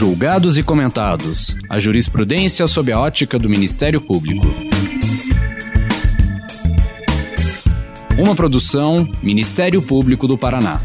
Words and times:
Julgados 0.00 0.56
e 0.56 0.62
comentados. 0.62 1.54
A 1.68 1.78
jurisprudência 1.78 2.66
sob 2.66 2.90
a 2.90 2.98
ótica 2.98 3.38
do 3.38 3.50
Ministério 3.50 4.00
Público. 4.00 4.46
Uma 8.18 8.34
produção 8.34 9.06
Ministério 9.22 9.86
Público 9.86 10.26
do 10.26 10.38
Paraná. 10.38 10.80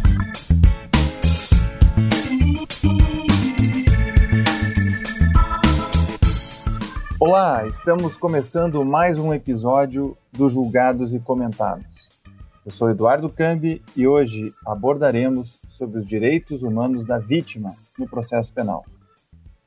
Olá, 7.18 7.66
estamos 7.68 8.18
começando 8.18 8.84
mais 8.84 9.18
um 9.18 9.34
episódio 9.34 10.18
do 10.34 10.50
Julgados 10.50 11.14
e 11.14 11.20
Comentados. 11.20 12.10
Eu 12.66 12.72
sou 12.74 12.90
Eduardo 12.90 13.30
Cambi 13.30 13.82
e 13.96 14.06
hoje 14.06 14.54
abordaremos 14.66 15.58
sobre 15.70 16.00
os 16.00 16.06
direitos 16.06 16.62
humanos 16.64 17.06
da 17.06 17.18
vítima 17.18 17.76
no 17.98 18.10
processo 18.10 18.52
penal. 18.52 18.84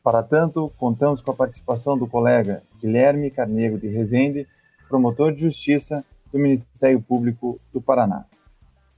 Para 0.02 0.23
tanto, 0.23 0.73
contamos 0.77 1.20
com 1.20 1.30
a 1.33 1.34
participação 1.34 1.98
do 1.98 2.07
colega 2.07 2.62
Guilherme 2.80 3.30
Carneiro 3.30 3.79
de 3.79 3.88
Rezende, 3.88 4.47
promotor 4.88 5.33
de 5.33 5.41
justiça 5.41 6.05
do 6.33 6.38
Ministério 6.38 7.01
Público 7.01 7.61
do 7.73 7.80
Paraná. 7.80 8.24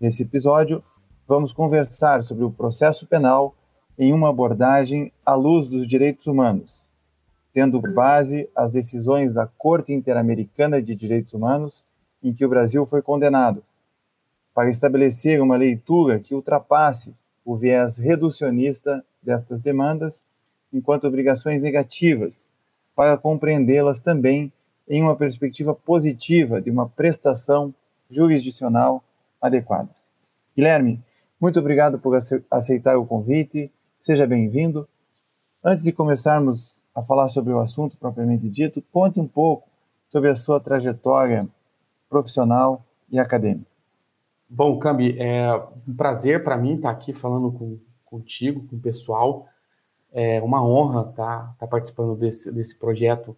Nesse 0.00 0.22
episódio, 0.22 0.82
vamos 1.26 1.52
conversar 1.52 2.22
sobre 2.22 2.44
o 2.44 2.50
processo 2.50 3.06
penal 3.06 3.54
em 3.98 4.12
uma 4.12 4.28
abordagem 4.28 5.12
à 5.24 5.34
luz 5.34 5.68
dos 5.68 5.88
direitos 5.88 6.26
humanos, 6.26 6.84
tendo 7.52 7.80
base 7.80 8.48
as 8.54 8.70
decisões 8.70 9.32
da 9.32 9.46
Corte 9.46 9.92
Interamericana 9.92 10.80
de 10.80 10.94
Direitos 10.94 11.34
Humanos, 11.34 11.84
em 12.22 12.32
que 12.32 12.44
o 12.44 12.48
Brasil 12.48 12.84
foi 12.86 13.02
condenado, 13.02 13.64
para 14.54 14.70
estabelecer 14.70 15.40
uma 15.40 15.56
leitura 15.56 16.20
que 16.20 16.34
ultrapasse 16.34 17.14
o 17.44 17.56
viés 17.56 17.96
reducionista 17.96 19.04
destas 19.22 19.60
demandas 19.60 20.22
enquanto 20.72 21.06
obrigações 21.06 21.60
negativas, 21.62 22.48
para 22.94 23.16
compreendê-las 23.16 24.00
também 24.00 24.52
em 24.88 25.02
uma 25.02 25.16
perspectiva 25.16 25.74
positiva 25.74 26.60
de 26.60 26.70
uma 26.70 26.88
prestação 26.88 27.74
jurisdicional 28.10 29.02
adequada. 29.40 29.88
Guilherme, 30.56 31.00
muito 31.40 31.58
obrigado 31.58 31.98
por 31.98 32.18
aceitar 32.50 32.98
o 32.98 33.06
convite, 33.06 33.70
seja 33.98 34.26
bem-vindo. 34.26 34.88
Antes 35.64 35.84
de 35.84 35.92
começarmos 35.92 36.82
a 36.94 37.02
falar 37.02 37.28
sobre 37.28 37.52
o 37.52 37.60
assunto 37.60 37.96
propriamente 37.96 38.48
dito, 38.48 38.82
conte 38.92 39.20
um 39.20 39.26
pouco 39.28 39.68
sobre 40.08 40.28
a 40.28 40.36
sua 40.36 40.60
trajetória 40.60 41.48
profissional 42.08 42.84
e 43.10 43.18
acadêmica. 43.18 43.70
Bom, 44.48 44.78
Cambi, 44.78 45.16
é 45.18 45.54
um 45.86 45.94
prazer 45.94 46.42
para 46.42 46.58
mim 46.58 46.74
estar 46.74 46.90
aqui 46.90 47.12
falando 47.12 47.52
com, 47.52 47.78
contigo, 48.04 48.66
com 48.66 48.76
o 48.76 48.80
pessoal. 48.80 49.46
É 50.12 50.40
uma 50.42 50.64
honra 50.64 51.08
estar, 51.08 51.52
estar 51.52 51.66
participando 51.66 52.16
desse, 52.16 52.52
desse 52.52 52.76
projeto 52.76 53.36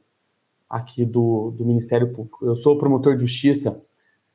aqui 0.68 1.04
do, 1.04 1.52
do 1.56 1.64
Ministério 1.64 2.12
Público. 2.12 2.44
Eu 2.46 2.56
sou 2.56 2.78
promotor 2.78 3.14
de 3.14 3.26
justiça 3.26 3.82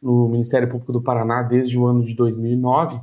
no 0.01 0.29
Ministério 0.29 0.69
Público 0.69 0.93
do 0.93 1.01
Paraná 1.01 1.41
desde 1.41 1.77
o 1.77 1.85
ano 1.85 2.05
de 2.05 2.13
2009. 2.13 3.01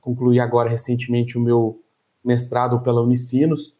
Concluí 0.00 0.38
agora 0.38 0.68
recentemente 0.68 1.38
o 1.38 1.40
meu 1.40 1.80
mestrado 2.22 2.80
pela 2.80 3.00
Unicinos 3.00 3.74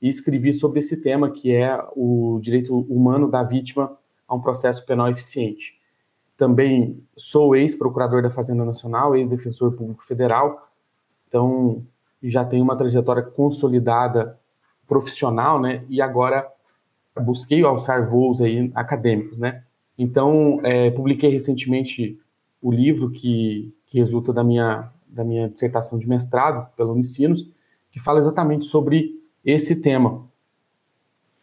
e 0.00 0.08
escrevi 0.08 0.52
sobre 0.52 0.80
esse 0.80 1.00
tema 1.02 1.30
que 1.30 1.54
é 1.54 1.82
o 1.96 2.38
direito 2.42 2.78
humano 2.78 3.30
da 3.30 3.42
vítima 3.42 3.96
a 4.26 4.34
um 4.34 4.40
processo 4.40 4.84
penal 4.84 5.08
eficiente. 5.08 5.78
Também 6.36 7.02
sou 7.16 7.56
ex-procurador 7.56 8.22
da 8.22 8.30
Fazenda 8.30 8.64
Nacional, 8.64 9.16
ex-defensor 9.16 9.72
público 9.72 10.04
federal, 10.04 10.70
então 11.26 11.84
já 12.22 12.44
tenho 12.44 12.64
uma 12.64 12.76
trajetória 12.76 13.22
consolidada 13.22 14.38
profissional, 14.86 15.60
né? 15.60 15.84
E 15.88 16.00
agora 16.00 16.46
busquei 17.20 17.62
alçar 17.62 18.08
voos 18.08 18.40
aí 18.40 18.70
acadêmicos, 18.74 19.38
né? 19.38 19.62
Então, 19.96 20.60
é, 20.64 20.90
publiquei 20.90 21.30
recentemente 21.30 22.18
o 22.62 22.70
livro 22.70 23.10
que, 23.10 23.74
que 23.86 23.98
resulta 23.98 24.32
da 24.32 24.44
minha, 24.44 24.90
da 25.06 25.24
minha 25.24 25.48
dissertação 25.48 25.98
de 25.98 26.08
mestrado 26.08 26.68
pela 26.76 26.92
Unicinos, 26.92 27.48
que 27.90 27.98
fala 27.98 28.18
exatamente 28.20 28.66
sobre 28.66 29.20
esse 29.44 29.80
tema. 29.80 30.24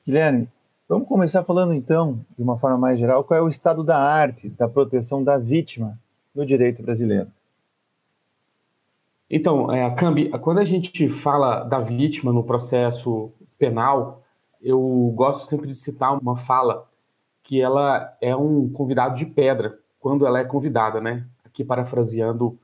Guilherme, 0.06 0.48
Vamos 0.88 1.08
começar 1.08 1.44
falando 1.44 1.74
então, 1.74 2.24
de 2.38 2.44
uma 2.44 2.60
forma 2.60 2.78
mais 2.78 3.00
geral, 3.00 3.24
qual 3.24 3.40
é 3.40 3.42
o 3.42 3.50
estado 3.50 3.84
da 3.84 3.98
arte 3.98 4.50
da 4.50 4.70
proteção 4.70 5.24
da 5.24 5.36
vítima 5.36 5.98
no 6.34 6.46
direito 6.46 6.84
brasileiro. 6.84 7.28
Então, 9.30 9.72
é, 9.72 9.90
Cambi, 9.96 10.30
quando 10.40 10.60
a 10.60 10.66
gente 10.66 11.10
fala 11.10 11.64
da 11.64 11.80
vítima 11.80 12.32
no 12.32 12.44
processo 12.44 13.32
penal, 13.58 14.24
eu 14.62 14.80
gosto 15.16 15.46
sempre 15.48 15.68
de 15.68 15.76
citar 15.76 16.18
uma 16.18 16.38
fala 16.38 16.88
que 17.44 17.62
ela 17.62 18.16
é 18.22 18.36
um 18.36 18.70
convidado 18.70 19.16
de 19.16 19.26
pedra 19.26 19.80
quando 20.00 20.26
ela 20.26 20.40
é 20.40 20.44
convidada, 20.44 21.00
né? 21.02 21.26
Aqui 21.44 21.64
parafraseando 21.64 22.60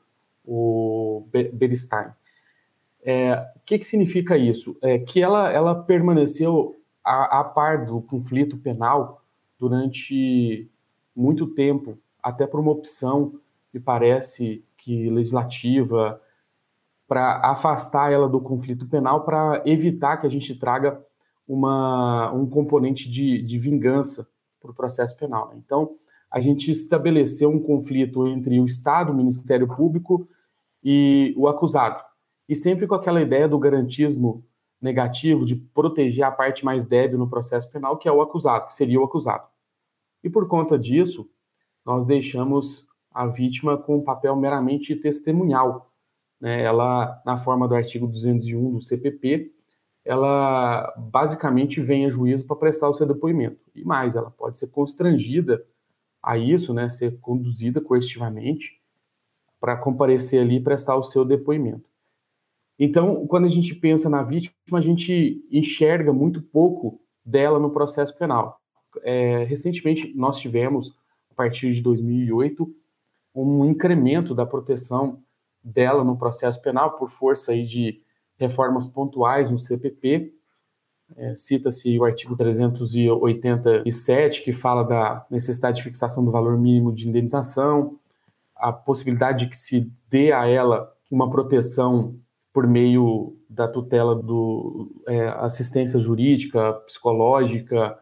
o 0.46 1.26
Beristein. 1.54 2.08
É, 3.04 3.34
o 3.56 3.60
que, 3.66 3.80
que 3.80 3.86
significa 3.86 4.38
isso? 4.38 4.78
É 4.82 5.00
que 5.00 5.22
ela, 5.22 5.52
ela 5.52 5.76
permaneceu 5.76 6.80
a, 7.04 7.40
a 7.40 7.44
par 7.44 7.86
do 7.86 8.02
conflito 8.02 8.58
penal 8.58 9.24
durante 9.60 10.70
muito 11.16 11.48
tempo, 11.48 11.98
até 12.22 12.46
por 12.46 12.60
uma 12.60 12.72
opção, 12.72 13.34
me 13.74 13.80
parece 13.80 14.64
que 14.78 15.10
legislativa, 15.10 16.22
para 17.12 17.42
afastar 17.44 18.10
ela 18.10 18.30
do 18.30 18.40
conflito 18.40 18.88
penal, 18.88 19.26
para 19.26 19.62
evitar 19.66 20.16
que 20.16 20.26
a 20.26 20.30
gente 20.30 20.58
traga 20.58 21.06
uma, 21.46 22.32
um 22.32 22.50
componente 22.50 23.12
de, 23.12 23.42
de 23.42 23.60
vingança 23.60 24.30
para 24.62 24.72
o 24.72 24.74
processo 24.74 25.18
penal. 25.18 25.50
Né? 25.50 25.56
Então, 25.58 25.94
a 26.32 26.40
gente 26.40 26.72
estabeleceu 26.72 27.50
um 27.50 27.60
conflito 27.62 28.26
entre 28.28 28.58
o 28.62 28.66
Estado, 28.66 29.12
o 29.12 29.14
Ministério 29.14 29.68
Público 29.68 30.26
e 30.82 31.34
o 31.36 31.50
acusado. 31.50 32.02
E 32.48 32.56
sempre 32.56 32.88
com 32.88 32.96
aquela 32.96 33.22
ideia 33.22 33.46
do 33.46 33.60
garantismo 33.60 34.46
negativo 34.82 35.46
de 35.46 35.58
proteger 35.58 36.24
a 36.24 36.32
parte 36.32 36.64
mais 36.64 36.86
débil 36.86 37.20
no 37.20 37.30
processo 37.30 37.70
penal, 37.70 37.98
que 37.98 38.08
é 38.08 38.12
o 38.12 38.22
acusado, 38.22 38.68
que 38.68 38.74
seria 38.74 39.02
o 39.02 39.04
acusado. 39.04 39.50
E 40.24 40.30
por 40.30 40.48
conta 40.48 40.80
disso, 40.80 41.30
nós 41.86 42.06
deixamos 42.06 42.88
a 43.14 43.28
vítima 43.28 43.78
com 43.78 43.98
um 43.98 44.02
papel 44.02 44.34
meramente 44.38 44.96
testemunhal. 44.96 45.91
Né? 46.42 46.64
Ela, 46.64 47.22
na 47.24 47.38
forma 47.38 47.68
do 47.68 47.76
artigo 47.76 48.08
201 48.08 48.72
do 48.74 48.82
CPP, 48.82 49.54
ela 50.04 50.92
basicamente 50.98 51.80
vem 51.80 52.08
a 52.08 52.10
juízo 52.10 52.48
para 52.48 52.56
prestar 52.56 52.90
o 52.90 52.94
seu 52.94 53.06
depoimento. 53.06 53.62
E 53.76 53.84
mais, 53.84 54.16
ela 54.16 54.32
pode 54.32 54.58
ser 54.58 54.68
constrangida 54.68 55.64
a 56.22 56.38
isso, 56.38 56.74
né? 56.74 56.90
ser 56.90 57.20
conduzida 57.20 57.80
coercitivamente 57.80 58.82
para 59.60 59.78
comparecer 59.78 60.42
ali 60.42 60.56
e 60.56 60.64
prestar 60.64 60.96
o 60.96 61.04
seu 61.04 61.24
depoimento. 61.24 61.88
Então, 62.80 63.28
quando 63.28 63.46
a 63.46 63.50
gente 63.50 63.76
pensa 63.76 64.10
na 64.10 64.24
vítima, 64.24 64.80
a 64.80 64.82
gente 64.82 65.46
enxerga 65.52 66.12
muito 66.12 66.42
pouco 66.42 67.00
dela 67.24 67.60
no 67.60 67.70
processo 67.70 68.18
penal. 68.18 68.60
É, 69.04 69.44
recentemente, 69.44 70.12
nós 70.16 70.40
tivemos, 70.40 70.96
a 71.30 71.36
partir 71.36 71.74
de 71.74 71.82
2008, 71.82 72.76
um 73.36 73.66
incremento 73.66 74.34
da 74.34 74.48
proteção 74.48 75.22
dela 75.64 76.04
no 76.04 76.18
processo 76.18 76.62
penal 76.62 76.98
por 76.98 77.12
força 77.12 77.52
aí 77.52 77.66
de 77.66 78.02
reformas 78.38 78.86
pontuais 78.86 79.50
no 79.50 79.60
CPP. 79.60 80.34
É, 81.16 81.36
Cita-se 81.36 81.98
o 82.00 82.06
artigo 82.06 82.36
387, 82.36 84.44
que 84.44 84.54
fala 84.54 84.84
da 84.84 85.26
necessidade 85.30 85.78
de 85.78 85.84
fixação 85.84 86.24
do 86.24 86.32
valor 86.32 86.58
mínimo 86.58 86.94
de 86.94 87.08
indenização, 87.08 88.00
a 88.56 88.72
possibilidade 88.72 89.46
de 89.46 89.50
que 89.50 89.58
se 89.58 89.92
dê 90.10 90.32
a 90.32 90.48
ela 90.48 90.92
uma 91.10 91.30
proteção 91.30 92.16
por 92.54 92.68
meio 92.68 93.38
da 93.50 93.68
tutela 93.68 94.16
do 94.16 95.04
é, 95.08 95.28
assistência 95.28 96.00
jurídica, 96.00 96.74
psicológica, 96.86 97.98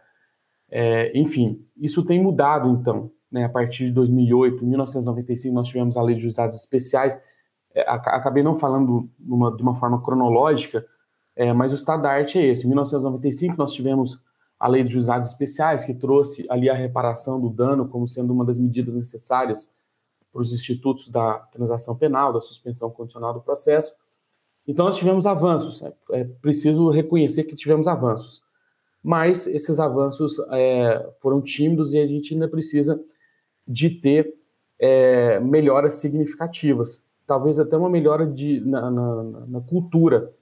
é, 0.69 1.17
enfim, 1.17 1.65
isso 1.77 2.05
tem 2.05 2.21
mudado 2.21 2.69
então, 2.69 3.12
né, 3.31 3.45
a 3.45 3.50
partir 3.50 3.85
de 3.85 3.91
2008, 3.91 4.65
1995 4.65 5.53
nós 5.53 5.67
tivemos 5.67 5.97
a 5.97 6.01
lei 6.01 6.15
de 6.15 6.21
juizados 6.21 6.57
especiais, 6.57 7.19
é, 7.74 7.81
acabei 7.89 8.44
não 8.44 8.57
falando 8.57 9.10
numa, 9.19 9.56
de 9.56 9.62
uma 9.62 9.75
forma 9.75 10.01
cronológica, 10.01 10.86
é, 11.36 11.54
mas 11.54 11.71
o 11.71 11.75
estado 11.75 12.04
da 12.04 12.12
arte 12.12 12.38
é 12.38 12.45
esse, 12.45 12.66
em 12.66 12.68
1995 12.68 13.56
nós 13.57 13.74
tivemos 13.74 14.21
a 14.60 14.68
lei 14.68 14.83
de 14.83 14.92
juizados 14.92 15.27
especiais 15.27 15.86
que 15.86 15.94
trouxe 15.94 16.45
ali 16.50 16.69
a 16.69 16.74
reparação 16.74 17.39
do 17.39 17.50
dano 17.50 17.88
como 17.88 18.10
sendo 18.10 18.33
uma 18.33 18.44
das 18.44 18.60
medidas 18.60 18.95
necessárias 18.95 19.74
para 20.31 20.42
os 20.42 20.51
institutos 20.51 21.10
da 21.10 21.36
transação 21.51 21.95
penal, 21.95 22.33
da 22.33 22.42
suspensão 22.42 22.89
condicional 22.92 23.33
do 23.33 23.42
processo, 23.42 23.94
então, 24.69 24.86
nós 24.86 24.98
tivemos 24.98 25.25
avanços, 25.25 25.81
é, 25.81 25.94
é 26.12 26.24
preciso 26.24 26.92
reconhecer 26.92 27.44
que 27.45 27.56
tivemos 27.56 27.88
avanços, 27.88 28.44
mas 29.01 29.48
esses 29.48 29.80
avanços 29.80 30.38
é, 30.51 31.12
foram 31.19 31.42
tímidos 31.42 31.92
e 31.92 31.98
a 31.98 32.06
gente 32.06 32.36
ainda 32.36 32.48
precisa 32.48 33.04
de 33.68 33.89
ter 33.89 34.31
é, 34.77 35.39
melhoras 35.39 35.95
significativas, 35.95 37.04
talvez 37.29 37.59
até 37.59 37.77
uma 37.77 37.91
melhora 37.91 38.25
de, 38.25 38.59
na, 38.61 38.89
na, 38.89 39.23
na 39.23 39.61
cultura 39.61 40.33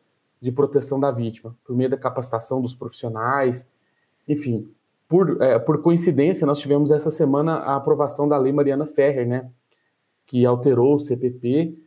de 0.42 0.54
proteção 0.54 0.98
da 0.98 1.12
vítima, 1.12 1.54
por 1.66 1.76
meio 1.76 1.90
da 1.90 1.98
capacitação 1.98 2.62
dos 2.62 2.74
profissionais, 2.74 3.70
enfim. 4.26 4.72
Por, 5.06 5.42
é, 5.42 5.60
por 5.60 5.82
coincidência, 5.82 6.48
nós 6.48 6.60
tivemos 6.60 6.90
essa 6.90 7.12
semana 7.12 7.56
a 7.56 7.76
aprovação 7.76 8.26
da 8.26 8.38
Lei 8.38 8.54
Mariana 8.54 8.86
Ferrer, 8.86 9.28
né, 9.28 9.52
que 10.26 10.46
alterou 10.46 10.96
o 10.96 11.00
CPP, 11.00 11.78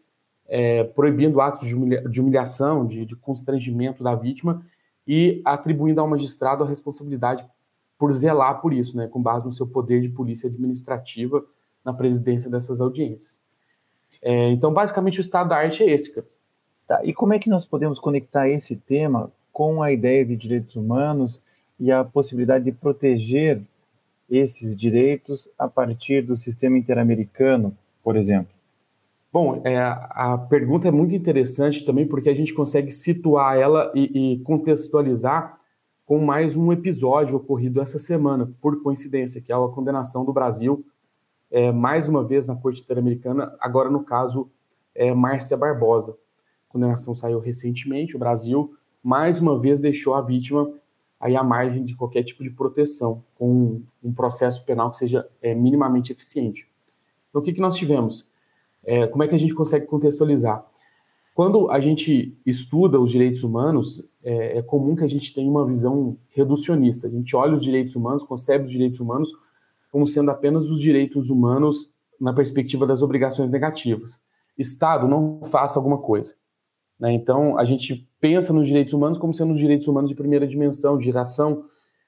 é, 0.47 0.85
proibindo 0.85 1.41
atos 1.41 1.67
de, 1.67 1.75
humilha 1.75 2.07
de 2.07 2.21
humilhação, 2.21 2.87
de, 2.87 3.07
de 3.07 3.17
constrangimento 3.17 4.05
da 4.05 4.15
vítima 4.15 4.63
e 5.09 5.41
atribuindo 5.47 5.99
ao 5.99 6.09
magistrado 6.09 6.63
a 6.63 6.69
responsabilidade 6.69 7.43
por 7.99 8.13
zelar 8.13 8.61
por 8.61 8.75
isso, 8.75 8.99
né, 8.99 9.09
com 9.09 9.23
base 9.23 9.47
no 9.47 9.53
seu 9.55 9.67
poder 9.67 10.03
de 10.03 10.11
polícia 10.11 10.51
administrativa 10.51 11.43
na 11.83 11.95
presidência 11.95 12.51
dessas 12.51 12.83
audiências. 12.83 13.41
É, 14.23 14.51
então, 14.51 14.73
basicamente, 14.73 15.19
o 15.19 15.23
estado 15.23 15.49
da 15.49 15.57
arte 15.57 15.83
é 15.83 15.91
esse, 15.91 16.13
cara. 16.13 16.27
Tá, 16.87 17.01
e 17.05 17.13
como 17.13 17.33
é 17.33 17.39
que 17.39 17.49
nós 17.49 17.65
podemos 17.65 17.99
conectar 17.99 18.49
esse 18.49 18.77
tema 18.77 19.31
com 19.53 19.83
a 19.83 19.93
ideia 19.93 20.25
de 20.25 20.37
direitos 20.37 20.77
humanos 20.77 21.41
e 21.79 21.91
a 21.91 22.05
possibilidade 22.05 22.65
de 22.65 22.73
proteger 22.73 23.63
esses 24.29 24.77
direitos 24.77 25.51
a 25.59 25.69
partir 25.69 26.23
do 26.23 26.37
sistema 26.37 26.79
interamericano, 26.79 27.77
por 28.03 28.17
exemplo? 28.17 28.53
Bom, 29.33 29.63
é, 29.65 29.79
a 29.79 30.37
pergunta 30.51 30.89
é 30.89 30.91
muito 30.91 31.15
interessante 31.15 31.85
também 31.85 32.07
porque 32.07 32.29
a 32.29 32.35
gente 32.35 32.53
consegue 32.53 32.91
situar 32.91 33.57
ela 33.57 33.93
e, 33.95 34.35
e 34.35 34.39
contextualizar 34.41 35.59
com 36.05 36.19
mais 36.19 36.57
um 36.57 36.73
episódio 36.73 37.37
ocorrido 37.37 37.81
essa 37.81 38.01
semana, 38.01 38.51
por 38.61 38.83
coincidência, 38.83 39.41
que 39.41 39.53
é 39.53 39.55
a 39.55 39.69
condenação 39.69 40.25
do 40.25 40.33
Brasil, 40.33 40.85
é, 41.51 41.73
mais 41.73 42.09
uma 42.09 42.25
vez 42.25 42.47
na 42.47 42.55
Corte 42.55 42.83
Interamericana, 42.83 43.55
agora 43.61 43.91
no 43.91 44.05
caso 44.05 44.51
é, 44.95 45.13
Márcia 45.13 45.57
Barbosa. 45.57 46.13
A 46.69 46.73
condenação 46.73 47.15
saiu 47.15 47.41
recentemente, 47.41 48.15
o 48.15 48.19
Brasil 48.19 48.75
mais 49.03 49.41
uma 49.41 49.59
vez 49.59 49.81
deixou 49.81 50.15
a 50.15 50.21
vítima 50.21 50.73
aí 51.19 51.37
à 51.37 51.43
margem 51.43 51.85
de 51.85 51.95
qualquer 51.95 52.23
tipo 52.23 52.43
de 52.43 52.51
proteção, 52.51 53.23
com 53.35 53.83
um 54.03 54.13
processo 54.13 54.65
penal 54.65 54.91
que 54.91 54.99
seja 54.99 55.29
é, 55.43 55.55
minimamente 55.55 56.13
eficiente. 56.13 56.67
Então, 57.29 57.41
o 57.43 57.45
que, 57.45 57.53
que 57.53 57.61
nós 57.61 57.77
tivemos? 57.77 58.31
É, 58.85 59.07
como 59.07 59.23
é 59.23 59.29
que 59.29 59.35
a 59.35 59.39
gente 59.39 59.55
consegue 59.55 59.87
contextualizar? 59.87 60.65
Quando 61.35 61.71
a 61.71 61.81
gente 61.81 62.37
estuda 62.45 62.99
os 62.99 63.11
direitos 63.11 63.45
humanos, 63.45 64.09
é, 64.23 64.59
é, 64.59 64.63
comum 64.63 64.97
que 64.97 65.05
a 65.05 65.09
gente 65.09 65.33
tenha 65.33 65.51
uma 65.51 65.65
visão 65.65 66.17
reducionista. 66.31 67.07
A 67.07 67.11
gente 67.11 67.35
olha 67.37 67.55
os 67.55 67.63
direitos 67.63 67.95
humanos, 67.97 68.23
concebe 68.23 68.65
os 68.65 68.71
direitos 68.71 69.01
humanos 69.01 69.33
como 69.91 70.07
sendo 70.07 70.31
apenas 70.31 70.71
os 70.71 70.81
direitos 70.81 71.31
humanos 71.31 71.93
na 72.21 72.33
perspectiva 72.33 72.87
das 72.87 73.03
obrigações 73.03 73.51
negativas. 73.51 74.21
Estado, 74.57 75.09
não 75.09 75.41
faça 75.45 75.79
alguma 75.79 75.99
coisa. 75.99 76.35
Né? 76.99 77.13
Então, 77.13 77.59
a 77.59 77.65
gente 77.65 78.09
pensa 78.21 78.53
nos 78.53 78.67
direitos 78.67 78.93
humanos 78.93 79.19
como 79.19 79.35
sendo 79.35 79.55
os 79.55 79.59
direitos 79.59 79.89
humanos 79.89 80.11
de 80.11 80.17
primeira 80.17 80.47
dimensão, 80.47 80.99
de 80.99 81.05
geração, 81.05 81.65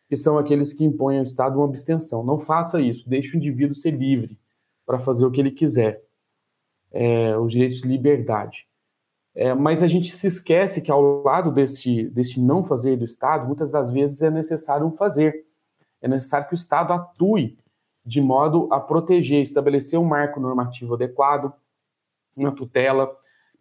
que 0.09 0.17
são 0.17 0.37
aqueles 0.37 0.73
que 0.73 0.85
impõem 0.85 1.19
ao 1.19 1.25
Estado 1.25 1.57
uma 1.57 1.65
abstenção. 1.65 2.23
Não 2.23 2.39
faça 2.39 2.81
isso, 2.81 3.09
deixe 3.09 3.35
o 3.35 3.39
indivíduo 3.39 3.75
ser 3.75 3.93
livre 3.93 4.39
para 4.85 4.99
fazer 4.99 5.25
o 5.25 5.31
que 5.31 5.41
ele 5.41 5.51
quiser 5.51 6.03
é, 6.93 7.37
os 7.39 7.51
direitos 7.51 7.81
de 7.81 7.89
liberdade. 7.89 8.67
É, 9.35 9.55
mas 9.55 9.83
a 9.83 9.89
gente 9.89 10.15
se 10.15 10.27
esquece 10.27 10.83
que 10.83 10.91
ao 10.91 11.23
lado 11.23 11.51
deste, 11.51 12.09
deste 12.11 12.39
não 12.39 12.63
fazer 12.63 12.97
do 12.97 13.05
Estado, 13.07 13.47
muitas 13.47 13.73
das 13.73 13.91
vezes 13.91 14.21
é 14.21 14.31
necessário 14.31 14.87
um 14.87 14.93
fazer. 14.93 15.47
É 16.03 16.09
necessário 16.09 16.49
que 16.49 16.55
o 16.55 16.57
Estado 16.57 16.93
atue 16.93 17.57
de 18.05 18.21
modo 18.21 18.69
a 18.73 18.81
proteger, 18.81 19.43
estabelecer 19.43 19.99
um 19.99 20.05
marco 20.05 20.41
normativo 20.41 20.95
adequado, 20.95 21.53
uma 22.37 22.53
tutela, 22.53 23.15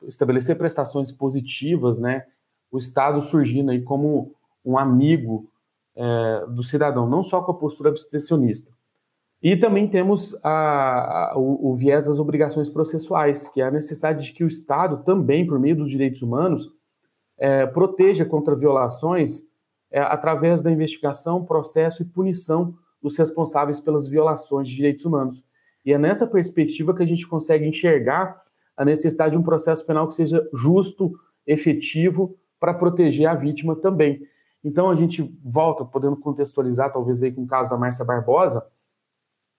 estabelecer 0.03 0.57
prestações 0.57 1.11
positivas, 1.11 1.99
né? 1.99 2.25
O 2.71 2.79
Estado 2.79 3.21
surgindo 3.21 3.71
aí 3.71 3.81
como 3.81 4.33
um 4.65 4.77
amigo 4.77 5.49
é, 5.95 6.45
do 6.47 6.63
cidadão, 6.63 7.07
não 7.07 7.23
só 7.23 7.41
com 7.41 7.51
a 7.51 7.55
postura 7.55 7.89
abstencionista. 7.89 8.71
E 9.43 9.57
também 9.57 9.87
temos 9.87 10.37
a, 10.43 11.31
a, 11.31 11.37
o, 11.37 11.71
o, 11.71 11.75
viés 11.75 12.05
das 12.05 12.19
obrigações 12.19 12.69
processuais, 12.69 13.47
que 13.47 13.59
é 13.59 13.65
a 13.65 13.71
necessidade 13.71 14.23
de 14.23 14.33
que 14.33 14.43
o 14.43 14.47
Estado 14.47 15.03
também, 15.03 15.45
por 15.45 15.59
meio 15.59 15.75
dos 15.75 15.89
direitos 15.89 16.21
humanos, 16.21 16.71
é, 17.37 17.65
proteja 17.65 18.23
contra 18.23 18.55
violações 18.55 19.41
é, 19.89 19.99
através 19.99 20.61
da 20.61 20.71
investigação, 20.71 21.43
processo 21.43 22.03
e 22.03 22.05
punição 22.05 22.75
dos 23.01 23.17
responsáveis 23.17 23.79
pelas 23.79 24.07
violações 24.07 24.67
de 24.67 24.75
direitos 24.75 25.05
humanos. 25.05 25.43
E 25.85 25.91
é 25.91 25.97
nessa 25.97 26.27
perspectiva 26.27 26.95
que 26.95 27.03
a 27.03 27.07
gente 27.07 27.27
consegue 27.27 27.65
enxergar 27.65 28.41
a 28.77 28.85
necessidade 28.85 29.31
de 29.31 29.37
um 29.37 29.43
processo 29.43 29.85
penal 29.85 30.07
que 30.07 30.15
seja 30.15 30.47
justo, 30.53 31.11
efetivo, 31.45 32.37
para 32.59 32.73
proteger 32.73 33.27
a 33.27 33.33
vítima 33.33 33.75
também. 33.75 34.21
Então 34.63 34.89
a 34.89 34.95
gente 34.95 35.23
volta, 35.43 35.83
podendo 35.83 36.15
contextualizar 36.15 36.91
talvez 36.91 37.23
aí 37.23 37.31
com 37.31 37.43
o 37.43 37.47
caso 37.47 37.71
da 37.71 37.77
Márcia 37.77 38.05
Barbosa, 38.05 38.65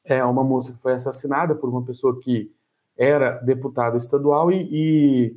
é 0.04 0.24
uma 0.24 0.44
moça 0.44 0.72
que 0.72 0.80
foi 0.80 0.92
assassinada 0.92 1.54
por 1.54 1.68
uma 1.68 1.84
pessoa 1.84 2.18
que 2.20 2.52
era 2.96 3.32
deputada 3.38 3.96
estadual 3.96 4.50
e, 4.50 4.68
e 4.70 5.36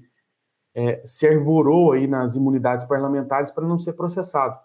é, 0.74 1.02
se 1.06 1.28
arvorou 1.28 1.94
aí 1.94 2.08
nas 2.08 2.36
imunidades 2.36 2.86
parlamentares 2.86 3.52
para 3.52 3.68
não 3.68 3.80
ser 3.80 3.94
processado. 3.94 4.60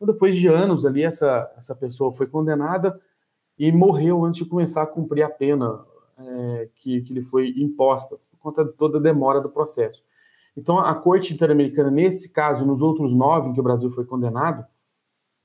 Então, 0.00 0.14
depois 0.14 0.34
de 0.34 0.46
anos 0.46 0.86
ali, 0.86 1.02
essa, 1.02 1.52
essa 1.58 1.76
pessoa 1.76 2.10
foi 2.14 2.26
condenada 2.26 2.98
e 3.58 3.70
morreu 3.70 4.24
antes 4.24 4.38
de 4.38 4.48
começar 4.48 4.82
a 4.82 4.86
cumprir 4.86 5.22
a 5.22 5.28
pena 5.28 5.84
é, 6.18 6.68
que, 6.76 7.02
que 7.02 7.12
lhe 7.12 7.20
foi 7.20 7.50
imposta, 7.58 8.16
por 8.30 8.38
conta 8.38 8.64
de 8.64 8.72
toda 8.72 8.96
a 8.96 9.00
demora 9.00 9.42
do 9.42 9.50
processo. 9.50 10.02
Então, 10.56 10.78
a 10.78 10.94
Corte 10.94 11.34
Interamericana, 11.34 11.90
nesse 11.90 12.32
caso 12.32 12.64
e 12.64 12.66
nos 12.66 12.80
outros 12.80 13.12
nove 13.12 13.50
em 13.50 13.52
que 13.52 13.60
o 13.60 13.62
Brasil 13.62 13.90
foi 13.90 14.06
condenado, 14.06 14.64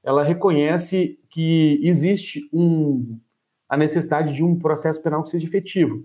ela 0.01 0.23
reconhece 0.23 1.19
que 1.29 1.81
existe 1.83 2.47
um 2.53 3.19
a 3.67 3.75
necessidade 3.75 4.33
de 4.33 4.43
um 4.43 4.57
processo 4.57 5.01
penal 5.01 5.23
que 5.23 5.31
seja 5.31 5.47
efetivo, 5.47 6.03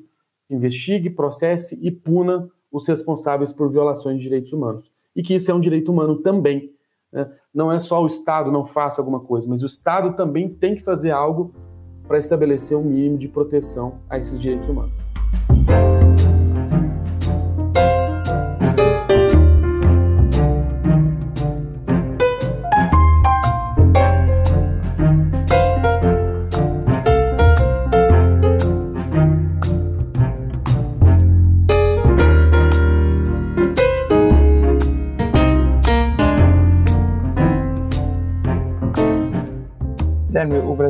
que 0.49 0.55
investigue, 0.55 1.11
processe 1.11 1.79
e 1.81 1.91
puna 1.91 2.51
os 2.73 2.89
responsáveis 2.89 3.53
por 3.53 3.71
violações 3.71 4.17
de 4.17 4.25
direitos 4.25 4.53
humanos. 4.53 4.91
E 5.15 5.23
que 5.23 5.35
isso 5.35 5.51
é 5.51 5.55
um 5.55 5.61
direito 5.61 5.93
humano 5.93 6.17
também. 6.17 6.73
Né? 7.13 7.31
Não 7.53 7.73
é 7.73 7.79
só 7.79 8.03
o 8.03 8.07
Estado 8.07 8.51
não 8.51 8.67
faça 8.67 9.01
alguma 9.01 9.21
coisa, 9.21 9.49
mas 9.49 9.63
o 9.63 9.67
Estado 9.67 10.15
também 10.15 10.49
tem 10.49 10.75
que 10.75 10.83
fazer 10.83 11.11
algo 11.11 11.53
para 12.07 12.19
estabelecer 12.19 12.77
um 12.77 12.83
mínimo 12.83 13.19
de 13.19 13.29
proteção 13.29 13.99
a 14.09 14.19
esses 14.19 14.41
direitos 14.41 14.69
humanos. 14.69 15.10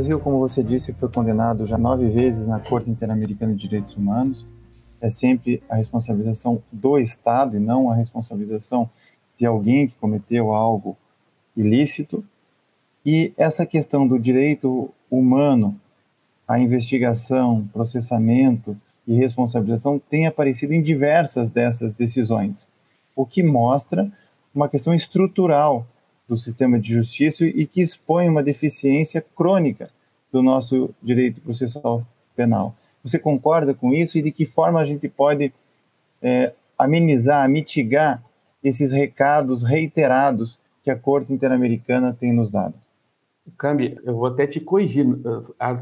Brasil, 0.01 0.19
como 0.19 0.39
você 0.39 0.63
disse, 0.63 0.95
foi 0.95 1.11
condenado 1.11 1.67
já 1.67 1.77
nove 1.77 2.09
vezes 2.09 2.47
na 2.47 2.59
Corte 2.59 2.91
Interamericana 2.91 3.53
de 3.53 3.61
Direitos 3.61 3.95
Humanos. 3.95 4.47
É 4.99 5.11
sempre 5.11 5.63
a 5.69 5.77
responsabilização 5.77 6.63
do 6.73 6.99
Estado 6.99 7.59
e 7.59 7.61
não 7.61 7.91
a 7.91 7.95
responsabilização 7.95 8.89
de 9.39 9.45
alguém 9.45 9.89
que 9.89 9.95
cometeu 10.01 10.55
algo 10.55 10.97
ilícito. 11.55 12.25
E 13.05 13.35
essa 13.37 13.67
questão 13.67 14.09
do 14.09 14.19
direito 14.19 14.89
humano, 15.11 15.79
a 16.49 16.59
investigação, 16.59 17.69
processamento 17.71 18.75
e 19.07 19.15
responsabilização 19.15 19.99
tem 19.99 20.27
aparecido 20.27 20.73
em 20.73 20.81
diversas 20.81 21.51
dessas 21.51 21.93
decisões, 21.93 22.67
o 23.15 23.27
que 23.27 23.43
mostra 23.43 24.11
uma 24.55 24.67
questão 24.67 24.95
estrutural 24.95 25.87
do 26.31 26.39
sistema 26.39 26.79
de 26.79 26.95
justiça 26.95 27.45
e 27.45 27.67
que 27.67 27.83
expõe 27.83 28.29
uma 28.29 28.41
deficiência 28.41 29.21
crônica 29.35 29.91
do 30.31 30.41
nosso 30.41 30.95
direito 31.03 31.41
processual 31.41 32.07
penal. 32.37 32.73
Você 33.03 33.19
concorda 33.19 33.75
com 33.75 33.93
isso 33.93 34.17
e 34.17 34.23
de 34.23 34.31
que 34.31 34.47
forma 34.47 34.81
a 34.81 34.85
gente 34.85 35.09
pode 35.09 35.53
é, 36.23 36.53
amenizar, 36.79 37.49
mitigar 37.49 38.23
esses 38.63 38.93
recados 38.93 39.65
reiterados 39.65 40.57
que 40.85 40.91
a 40.91 40.97
Corte 40.97 41.33
Interamericana 41.33 42.17
tem 42.19 42.33
nos 42.33 42.49
dado? 42.49 42.75
Cambi, 43.59 43.99
eu 44.05 44.15
vou 44.15 44.27
até 44.27 44.47
te 44.47 44.61
corrigir. 44.61 45.05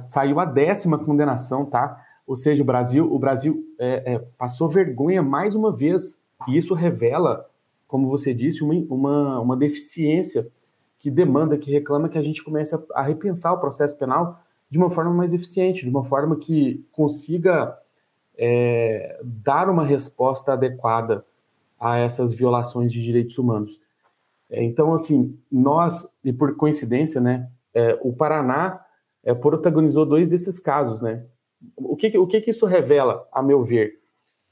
Saiu 0.09 0.41
a 0.41 0.47
décima 0.47 0.97
condenação, 0.97 1.67
tá? 1.67 2.03
Ou 2.27 2.37
seja, 2.37 2.63
o 2.63 2.67
Brasil, 2.67 3.13
o 3.13 3.19
Brasil 3.19 3.63
é, 3.79 4.15
é, 4.15 4.19
passou 4.39 4.67
vergonha 4.67 5.23
mais 5.23 5.55
uma 5.55 5.71
vez. 5.71 6.23
E 6.47 6.57
isso 6.57 6.73
revela 6.73 7.47
como 7.89 8.09
você 8.09 8.35
disse, 8.35 8.63
uma, 8.63 8.75
uma, 8.89 9.41
uma 9.41 9.57
deficiência 9.57 10.47
que 10.99 11.11
demanda, 11.11 11.57
que 11.57 11.71
reclama 11.71 12.09
que 12.09 12.19
a 12.19 12.23
gente 12.23 12.45
comece 12.45 12.75
a, 12.75 12.81
a, 12.95 13.03
repensar 13.03 13.53
o 13.53 13.59
processo 13.59 13.97
penal 13.97 14.41
de 14.71 14.77
uma 14.77 14.91
forma 14.91 15.13
mais 15.13 15.33
eficiente, 15.33 15.83
de 15.85 15.89
uma 15.89 16.05
forma 16.05 16.37
que 16.37 16.85
consiga 16.93 17.77
é, 18.37 19.19
dar 19.25 19.71
uma 19.71 19.85
resposta 19.85 20.53
adequada 20.53 21.25
a 21.81 21.99
essas 21.99 22.33
violações 22.35 22.93
de 22.93 23.03
direitos 23.03 23.39
humanos. 23.39 23.81
É, 24.51 24.63
então, 24.63 24.93
assim, 24.93 25.39
nós, 25.51 26.13
e 26.23 26.33
por 26.33 26.57
coincidência, 26.57 27.21
né, 27.21 27.49
é, 27.73 27.99
o 28.03 28.13
Paraná 28.13 28.85
é, 29.25 29.33
protagonizou 29.33 30.05
dois 30.05 30.29
desses 30.29 30.59
casos, 30.59 31.01
né? 31.01 31.25
O 31.77 31.97
que, 31.97 32.17
o 32.19 32.27
que, 32.27 32.41
que 32.41 32.51
isso 32.51 32.67
revela, 32.67 33.27
a 33.33 33.43
meu 33.43 33.65
ver? 33.65 33.99